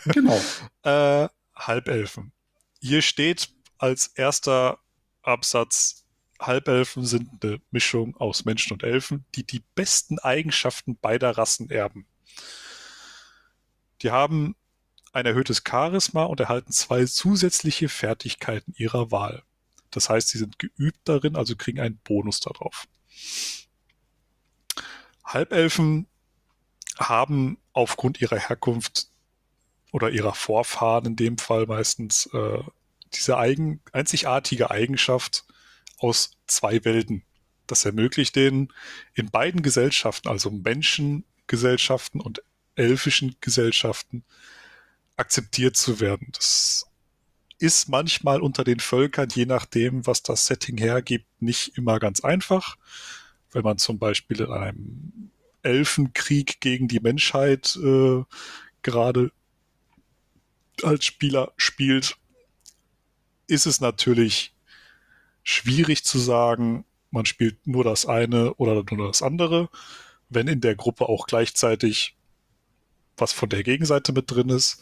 Genau. 0.06 0.40
Äh, 0.84 1.30
Halbelfen. 1.56 2.34
Hier 2.82 3.02
steht 3.02 3.50
als 3.84 4.08
erster 4.08 4.80
Absatz, 5.24 6.06
Halbelfen 6.40 7.06
sind 7.06 7.44
eine 7.44 7.60
Mischung 7.70 8.16
aus 8.16 8.46
Menschen 8.46 8.72
und 8.72 8.82
Elfen, 8.82 9.26
die 9.36 9.46
die 9.46 9.62
besten 9.76 10.20
Eigenschaften 10.20 10.98
beider 10.98 11.38
Rassen 11.38 11.70
erben. 11.70 12.08
Die 14.02 14.10
haben 14.10 14.56
ein 15.12 15.26
erhöhtes 15.26 15.64
Charisma 15.68 16.24
und 16.24 16.40
erhalten 16.40 16.72
zwei 16.72 17.04
zusätzliche 17.04 17.90
Fertigkeiten 17.90 18.74
ihrer 18.78 19.12
Wahl. 19.12 19.44
Das 19.92 20.08
heißt, 20.08 20.30
sie 20.30 20.38
sind 20.38 20.60
geübt 20.60 21.02
darin, 21.04 21.36
also 21.36 21.58
kriegen 21.58 21.82
einen 21.82 21.98
Bonus 22.06 22.40
darauf. 22.40 22.88
Halbelfen 25.26 26.08
haben 26.98 27.58
aufgrund 27.74 28.22
ihrer 28.22 28.40
Herkunft 28.40 29.10
oder 29.92 30.10
ihrer 30.10 30.36
Vorfahren 30.36 31.06
in 31.06 31.16
dem 31.18 31.38
Fall 31.38 31.66
meistens 31.66 32.28
äh, 32.28 32.64
diese 33.16 33.38
eigen, 33.38 33.82
einzigartige 33.92 34.72
Eigenschaft 34.72 35.46
aus 35.98 36.32
zwei 36.48 36.84
Welten. 36.84 37.24
Das 37.68 37.86
ermöglicht 37.86 38.36
denen 38.36 38.74
in 39.14 39.32
beiden 39.32 39.62
Gesellschaften, 39.62 40.28
also 40.28 40.52
Menschengesellschaften 40.52 42.20
und 42.20 42.44
elfischen 42.76 43.36
Gesellschaften, 43.40 44.24
akzeptiert 45.16 45.78
zu 45.78 46.00
werden. 46.00 46.30
Das 46.34 46.86
ist 47.60 47.88
manchmal 47.88 48.42
unter 48.42 48.64
den 48.64 48.80
Völkern, 48.80 49.30
je 49.34 49.46
nachdem, 49.46 50.06
was 50.06 50.24
das 50.24 50.48
Setting 50.48 50.78
hergibt, 50.78 51.28
nicht 51.42 51.78
immer 51.78 52.00
ganz 52.00 52.22
einfach. 52.22 52.76
Wenn 53.52 53.64
man 53.64 53.78
zum 53.78 54.00
Beispiel 54.00 54.42
in 54.42 54.52
einem 54.52 55.32
Elfenkrieg 55.62 56.60
gegen 56.60 56.88
die 56.88 57.00
Menschheit 57.00 57.78
äh, 57.78 58.24
gerade 58.82 59.32
als 60.82 61.06
Spieler 61.06 61.54
spielt, 61.56 62.18
ist 63.48 63.66
es 63.66 63.82
natürlich 63.82 64.54
schwierig 65.44 66.04
zu 66.04 66.20
sagen, 66.20 66.86
man 67.12 67.26
spielt 67.26 67.68
nur 67.68 67.84
das 67.84 68.06
eine 68.06 68.54
oder 68.56 68.84
nur 68.92 69.08
das 69.08 69.22
andere, 69.22 69.70
wenn 70.30 70.48
in 70.48 70.62
der 70.62 70.76
Gruppe 70.76 71.10
auch 71.10 71.28
gleichzeitig 71.28 72.16
was 73.18 73.34
von 73.34 73.50
der 73.50 73.64
Gegenseite 73.64 74.14
mit 74.14 74.32
drin 74.32 74.50
ist. 74.50 74.82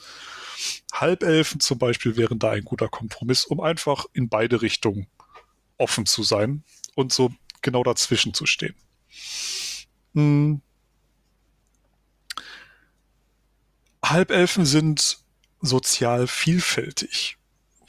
Halbelfen 0.94 1.60
zum 1.60 1.78
Beispiel 1.78 2.16
wären 2.16 2.40
da 2.40 2.52
ein 2.52 2.64
guter 2.64 2.88
Kompromiss, 2.88 3.46
um 3.46 3.60
einfach 3.60 4.06
in 4.14 4.30
beide 4.30 4.62
Richtungen 4.62 5.08
offen 5.78 6.06
zu 6.06 6.24
sein 6.24 6.64
und 6.96 7.12
so 7.12 7.34
genau 7.62 7.84
dazwischen 7.84 8.34
zu 8.34 8.46
stehen. 8.46 8.76
Hm. 10.14 10.62
Halbelfen 14.04 14.66
sind 14.66 15.20
sozial 15.62 16.28
vielfältig, 16.28 17.38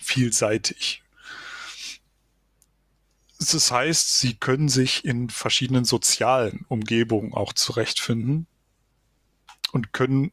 vielseitig. 0.02 1.02
Das 3.38 3.70
heißt, 3.70 4.18
sie 4.18 4.34
können 4.34 4.68
sich 4.68 5.04
in 5.04 5.30
verschiedenen 5.30 5.84
sozialen 5.84 6.64
Umgebungen 6.68 7.32
auch 7.32 7.52
zurechtfinden 7.52 8.46
und 9.72 9.92
können 9.92 10.32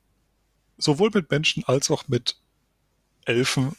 sowohl 0.78 1.10
mit 1.14 1.32
Menschen 1.32 1.64
als 1.66 1.90
auch 1.90 2.08
mit 2.08 2.40
Elfen 3.26 3.76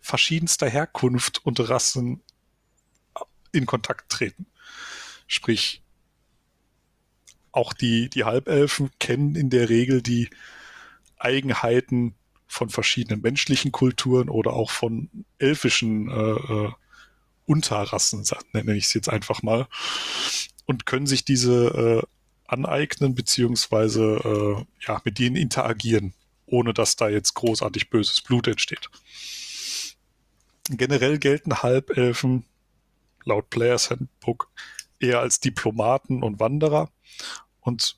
verschiedenster 0.00 0.68
Herkunft 0.68 1.44
und 1.44 1.60
Rassen 1.60 2.22
in 3.52 3.66
Kontakt 3.66 4.10
treten. 4.10 4.46
Sprich, 5.26 5.82
auch 7.52 7.72
die, 7.72 8.10
die 8.10 8.24
Halbelfen 8.24 8.90
kennen 8.98 9.36
in 9.36 9.48
der 9.48 9.68
Regel 9.68 10.02
die 10.02 10.28
Eigenheiten 11.16 12.14
von 12.54 12.70
verschiedenen 12.70 13.20
menschlichen 13.20 13.72
Kulturen 13.72 14.28
oder 14.28 14.52
auch 14.52 14.70
von 14.70 15.10
elfischen 15.38 16.08
äh, 16.08 16.14
äh, 16.14 16.72
Unterrassen, 17.46 18.24
nenne 18.52 18.76
ich 18.76 18.84
es 18.84 18.94
jetzt 18.94 19.08
einfach 19.08 19.42
mal, 19.42 19.66
und 20.64 20.86
können 20.86 21.06
sich 21.06 21.24
diese 21.24 21.66
äh, 21.66 22.06
aneignen, 22.46 23.16
beziehungsweise 23.16 24.02
äh, 24.24 24.86
ja, 24.86 25.02
mit 25.04 25.18
denen 25.18 25.34
interagieren, 25.34 26.14
ohne 26.46 26.72
dass 26.72 26.94
da 26.94 27.08
jetzt 27.08 27.34
großartig 27.34 27.90
böses 27.90 28.22
Blut 28.22 28.46
entsteht. 28.46 28.88
Generell 30.70 31.18
gelten 31.18 31.62
Halbelfen 31.62 32.44
laut 33.24 33.50
Players 33.50 33.90
Handbook 33.90 34.48
eher 35.00 35.18
als 35.18 35.40
Diplomaten 35.40 36.22
und 36.22 36.38
Wanderer 36.38 36.90
und 37.60 37.96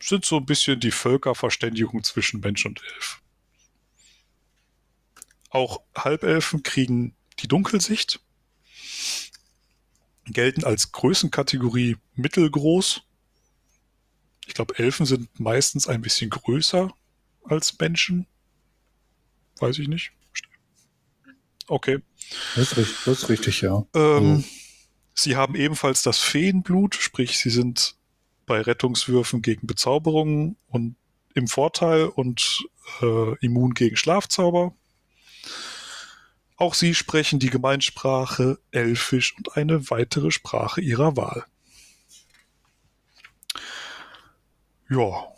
sind 0.00 0.24
so 0.24 0.38
ein 0.38 0.46
bisschen 0.46 0.80
die 0.80 0.92
Völkerverständigung 0.92 2.02
zwischen 2.04 2.40
Mensch 2.40 2.64
und 2.64 2.82
Elf. 2.94 3.17
Auch 5.50 5.80
Halbelfen 5.94 6.62
kriegen 6.62 7.14
die 7.40 7.48
Dunkelsicht, 7.48 8.20
gelten 10.26 10.64
als 10.64 10.92
Größenkategorie 10.92 11.96
mittelgroß 12.14 13.02
ich 14.48 14.54
glaube, 14.54 14.78
Elfen 14.78 15.04
sind 15.04 15.38
meistens 15.38 15.86
ein 15.86 16.00
bisschen 16.00 16.30
größer 16.30 16.90
als 17.44 17.78
Menschen. 17.78 18.26
Weiß 19.60 19.78
ich 19.78 19.88
nicht. 19.88 20.10
Okay. 21.66 22.00
Das 22.56 22.72
ist, 22.72 22.76
richtig, 22.78 22.96
das 23.04 23.22
ist 23.22 23.28
richtig 23.28 23.60
ja. 23.60 23.86
Ähm, 23.94 24.36
also. 24.36 24.44
Sie 25.14 25.36
haben 25.36 25.54
ebenfalls 25.54 26.02
das 26.02 26.18
Feenblut, 26.18 26.94
sprich, 26.94 27.38
sie 27.38 27.50
sind 27.50 27.96
bei 28.46 28.62
Rettungswürfen 28.62 29.42
gegen 29.42 29.66
Bezauberungen 29.66 30.56
und 30.68 30.96
im 31.34 31.46
Vorteil 31.46 32.06
und 32.06 32.64
äh, 33.02 33.36
immun 33.44 33.74
gegen 33.74 33.96
Schlafzauber. 33.96 34.74
Auch 36.56 36.74
sie 36.74 36.94
sprechen 36.94 37.38
die 37.38 37.50
Gemeinsprache 37.50 38.58
Elfisch 38.72 39.36
und 39.36 39.56
eine 39.56 39.90
weitere 39.90 40.32
Sprache 40.32 40.80
ihrer 40.80 41.16
Wahl. 41.16 41.44
Ja, 44.90 45.28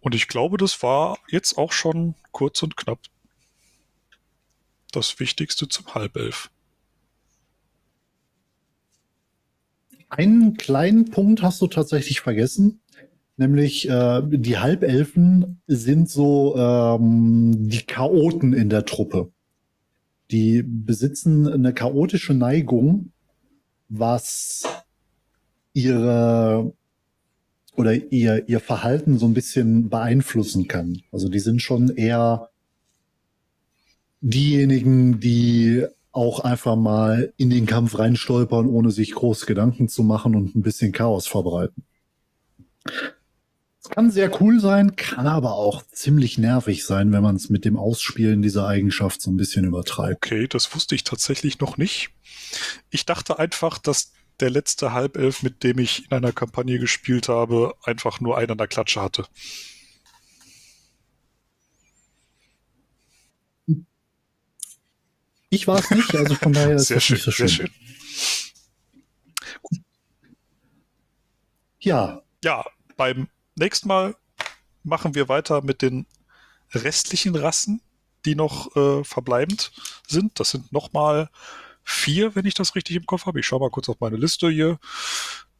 und 0.00 0.14
ich 0.14 0.28
glaube, 0.28 0.58
das 0.58 0.82
war 0.82 1.18
jetzt 1.28 1.58
auch 1.58 1.72
schon 1.72 2.14
kurz 2.32 2.62
und 2.62 2.76
knapp 2.76 3.00
das 4.92 5.18
Wichtigste 5.18 5.68
zum 5.68 5.94
Halbelf. 5.94 6.50
Einen 10.08 10.56
kleinen 10.56 11.10
Punkt 11.10 11.42
hast 11.42 11.60
du 11.60 11.68
tatsächlich 11.68 12.20
vergessen, 12.20 12.80
nämlich 13.36 13.88
äh, 13.88 14.22
die 14.24 14.58
Halbelfen 14.58 15.62
sind 15.66 16.10
so 16.10 16.56
ähm, 16.56 17.68
die 17.68 17.86
Chaoten 17.86 18.52
in 18.52 18.68
der 18.68 18.84
Truppe. 18.84 19.32
Die 20.30 20.62
besitzen 20.62 21.48
eine 21.48 21.74
chaotische 21.74 22.34
Neigung, 22.34 23.12
was 23.88 24.64
ihre 25.72 26.72
oder 27.76 27.94
ihr, 27.94 28.48
ihr 28.48 28.60
Verhalten 28.60 29.18
so 29.18 29.26
ein 29.26 29.34
bisschen 29.34 29.88
beeinflussen 29.88 30.68
kann. 30.68 31.02
Also 31.12 31.28
die 31.28 31.38
sind 31.38 31.62
schon 31.62 31.88
eher 31.88 32.50
diejenigen, 34.20 35.20
die 35.20 35.86
auch 36.12 36.40
einfach 36.40 36.76
mal 36.76 37.32
in 37.36 37.50
den 37.50 37.66
Kampf 37.66 37.98
reinstolpern, 37.98 38.66
ohne 38.66 38.90
sich 38.90 39.12
groß 39.12 39.46
Gedanken 39.46 39.88
zu 39.88 40.02
machen 40.02 40.34
und 40.34 40.54
ein 40.54 40.62
bisschen 40.62 40.92
Chaos 40.92 41.26
verbreiten. 41.26 41.84
Es 43.82 43.88
kann 43.88 44.10
sehr 44.10 44.42
cool 44.42 44.60
sein, 44.60 44.94
kann 44.94 45.26
aber 45.26 45.54
auch 45.54 45.82
ziemlich 45.90 46.36
nervig 46.36 46.84
sein, 46.84 47.12
wenn 47.12 47.22
man 47.22 47.36
es 47.36 47.48
mit 47.48 47.64
dem 47.64 47.78
Ausspielen 47.78 48.42
dieser 48.42 48.66
Eigenschaft 48.66 49.22
so 49.22 49.30
ein 49.30 49.38
bisschen 49.38 49.64
übertreibt. 49.64 50.16
Okay, 50.16 50.46
das 50.46 50.74
wusste 50.74 50.94
ich 50.94 51.02
tatsächlich 51.02 51.60
noch 51.60 51.78
nicht. 51.78 52.10
Ich 52.90 53.06
dachte 53.06 53.38
einfach, 53.38 53.78
dass 53.78 54.12
der 54.40 54.50
letzte 54.50 54.92
Halbelf, 54.92 55.42
mit 55.42 55.64
dem 55.64 55.78
ich 55.78 56.04
in 56.04 56.12
einer 56.12 56.32
Kampagne 56.32 56.78
gespielt 56.78 57.28
habe, 57.28 57.74
einfach 57.82 58.20
nur 58.20 58.36
einen 58.36 58.50
an 58.50 58.58
der 58.58 58.68
Klatsche 58.68 59.00
hatte. 59.00 59.26
Ich 65.48 65.66
war 65.66 65.78
es 65.78 65.90
nicht, 65.90 66.14
also 66.14 66.34
von 66.34 66.52
daher 66.52 66.72
ist 66.76 66.88
sehr 66.88 67.00
schön, 67.00 67.14
nicht 67.14 67.24
so 67.24 67.30
schön. 67.30 67.48
Sehr 67.48 67.66
schön. 67.66 67.70
Ja. 71.80 72.22
Ja, 72.42 72.64
beim 72.96 73.28
nächsten 73.60 73.86
Mal 73.88 74.16
machen 74.82 75.14
wir 75.14 75.28
weiter 75.28 75.62
mit 75.62 75.82
den 75.82 76.06
restlichen 76.72 77.36
Rassen, 77.36 77.80
die 78.24 78.34
noch 78.34 78.74
äh, 78.76 79.04
verbleibend 79.04 79.72
sind. 80.06 80.40
Das 80.40 80.50
sind 80.50 80.72
nochmal 80.72 81.30
vier, 81.84 82.34
wenn 82.34 82.46
ich 82.46 82.54
das 82.54 82.74
richtig 82.74 82.96
im 82.96 83.06
Kopf 83.06 83.26
habe. 83.26 83.40
Ich 83.40 83.46
schaue 83.46 83.60
mal 83.60 83.70
kurz 83.70 83.88
auf 83.88 84.00
meine 84.00 84.16
Liste 84.16 84.50
hier. 84.50 84.78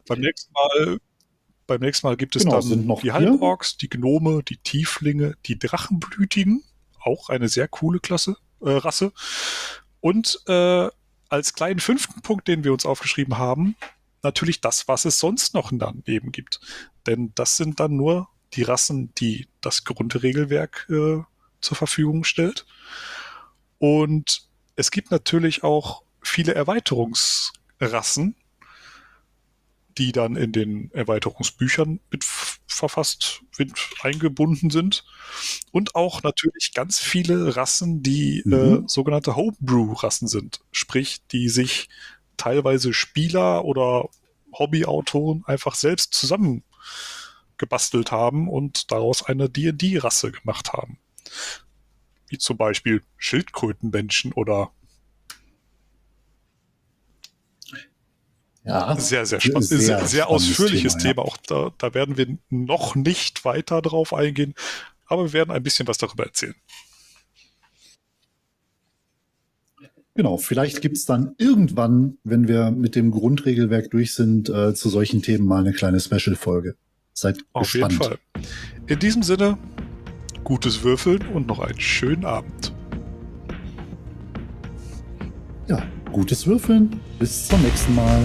Beim 0.06 0.20
nächsten 0.20 0.52
Mal, 0.52 0.98
beim 1.66 1.80
nächsten 1.80 2.06
Mal 2.06 2.16
gibt 2.16 2.36
es 2.36 2.44
genau, 2.44 2.60
dann 2.60 2.96
die 3.02 3.12
Halborgs, 3.12 3.76
die 3.76 3.88
Gnome, 3.88 4.42
die 4.42 4.56
Tieflinge, 4.56 5.36
die 5.46 5.58
Drachenblütigen, 5.58 6.64
auch 7.00 7.28
eine 7.28 7.48
sehr 7.48 7.68
coole 7.68 8.00
Klasse, 8.00 8.36
äh, 8.60 8.70
Rasse. 8.70 9.12
Und 10.00 10.40
äh, 10.46 10.88
als 11.28 11.54
kleinen 11.54 11.80
fünften 11.80 12.22
Punkt, 12.22 12.48
den 12.48 12.64
wir 12.64 12.72
uns 12.72 12.86
aufgeschrieben 12.86 13.38
haben, 13.38 13.76
natürlich 14.22 14.60
das, 14.60 14.88
was 14.88 15.04
es 15.04 15.18
sonst 15.18 15.54
noch 15.54 15.70
daneben 15.72 16.32
gibt. 16.32 16.60
Denn 17.06 17.32
das 17.34 17.56
sind 17.56 17.80
dann 17.80 17.96
nur 17.96 18.28
die 18.54 18.62
Rassen, 18.62 19.14
die 19.16 19.46
das 19.60 19.84
Grundregelwerk 19.84 20.86
äh, 20.90 21.22
zur 21.60 21.76
Verfügung 21.76 22.24
stellt. 22.24 22.66
Und 23.78 24.48
es 24.76 24.90
gibt 24.90 25.10
natürlich 25.10 25.62
auch 25.62 26.02
viele 26.22 26.54
Erweiterungsrassen, 26.54 28.36
die 29.98 30.12
dann 30.12 30.36
in 30.36 30.52
den 30.52 30.90
Erweiterungsbüchern 30.92 32.00
mit 32.10 32.24
verfasst, 32.24 33.42
mit 33.58 33.72
eingebunden 34.02 34.70
sind. 34.70 35.04
Und 35.72 35.94
auch 35.94 36.22
natürlich 36.22 36.72
ganz 36.74 36.98
viele 36.98 37.56
Rassen, 37.56 38.02
die 38.02 38.42
mhm. 38.44 38.52
äh, 38.52 38.82
sogenannte 38.86 39.36
Homebrew-Rassen 39.36 40.28
sind. 40.28 40.60
Sprich, 40.72 41.20
die 41.30 41.48
sich 41.48 41.88
teilweise 42.40 42.92
Spieler 42.94 43.64
oder 43.64 44.08
Hobbyautoren 44.52 45.44
einfach 45.46 45.74
selbst 45.74 46.14
zusammengebastelt 46.14 48.10
haben 48.10 48.48
und 48.48 48.90
daraus 48.90 49.22
eine 49.22 49.50
D&D-Rasse 49.50 50.32
gemacht 50.32 50.72
haben. 50.72 50.98
Wie 52.28 52.38
zum 52.38 52.56
Beispiel 52.56 53.02
Schildkrötenmenschen 53.18 54.32
oder 54.32 54.72
Ja, 58.62 58.94
sehr, 58.96 59.24
sehr 59.24 59.40
spannend. 59.40 59.64
Sehr, 59.64 59.78
sehr, 59.78 60.06
sehr 60.06 60.28
ausführliches 60.28 60.98
Thema. 60.98 61.14
Thema. 61.14 61.22
Auch 61.22 61.36
da, 61.38 61.72
da 61.78 61.94
werden 61.94 62.16
wir 62.18 62.36
noch 62.50 62.94
nicht 62.94 63.44
weiter 63.44 63.80
drauf 63.80 64.12
eingehen, 64.12 64.54
aber 65.06 65.24
wir 65.24 65.32
werden 65.32 65.50
ein 65.50 65.62
bisschen 65.62 65.88
was 65.88 65.98
darüber 65.98 66.24
erzählen. 66.24 66.54
Genau, 70.20 70.36
vielleicht 70.36 70.82
gibt 70.82 70.98
es 70.98 71.06
dann 71.06 71.34
irgendwann, 71.38 72.18
wenn 72.24 72.46
wir 72.46 72.72
mit 72.72 72.94
dem 72.94 73.10
Grundregelwerk 73.10 73.90
durch 73.90 74.12
sind, 74.12 74.50
äh, 74.50 74.74
zu 74.74 74.90
solchen 74.90 75.22
Themen 75.22 75.46
mal 75.46 75.60
eine 75.60 75.72
kleine 75.72 75.98
Special-Folge. 75.98 76.76
Seid 77.14 77.38
Auf 77.54 77.72
gespannt. 77.72 77.92
jeden 77.92 78.04
Fall. 78.04 78.18
In 78.86 78.98
diesem 78.98 79.22
Sinne, 79.22 79.56
gutes 80.44 80.84
Würfeln 80.84 81.26
und 81.32 81.46
noch 81.46 81.60
einen 81.60 81.80
schönen 81.80 82.26
Abend. 82.26 82.74
Ja, 85.68 85.82
gutes 86.12 86.46
Würfeln. 86.46 87.00
Bis 87.18 87.48
zum 87.48 87.62
nächsten 87.62 87.94
Mal. 87.94 88.20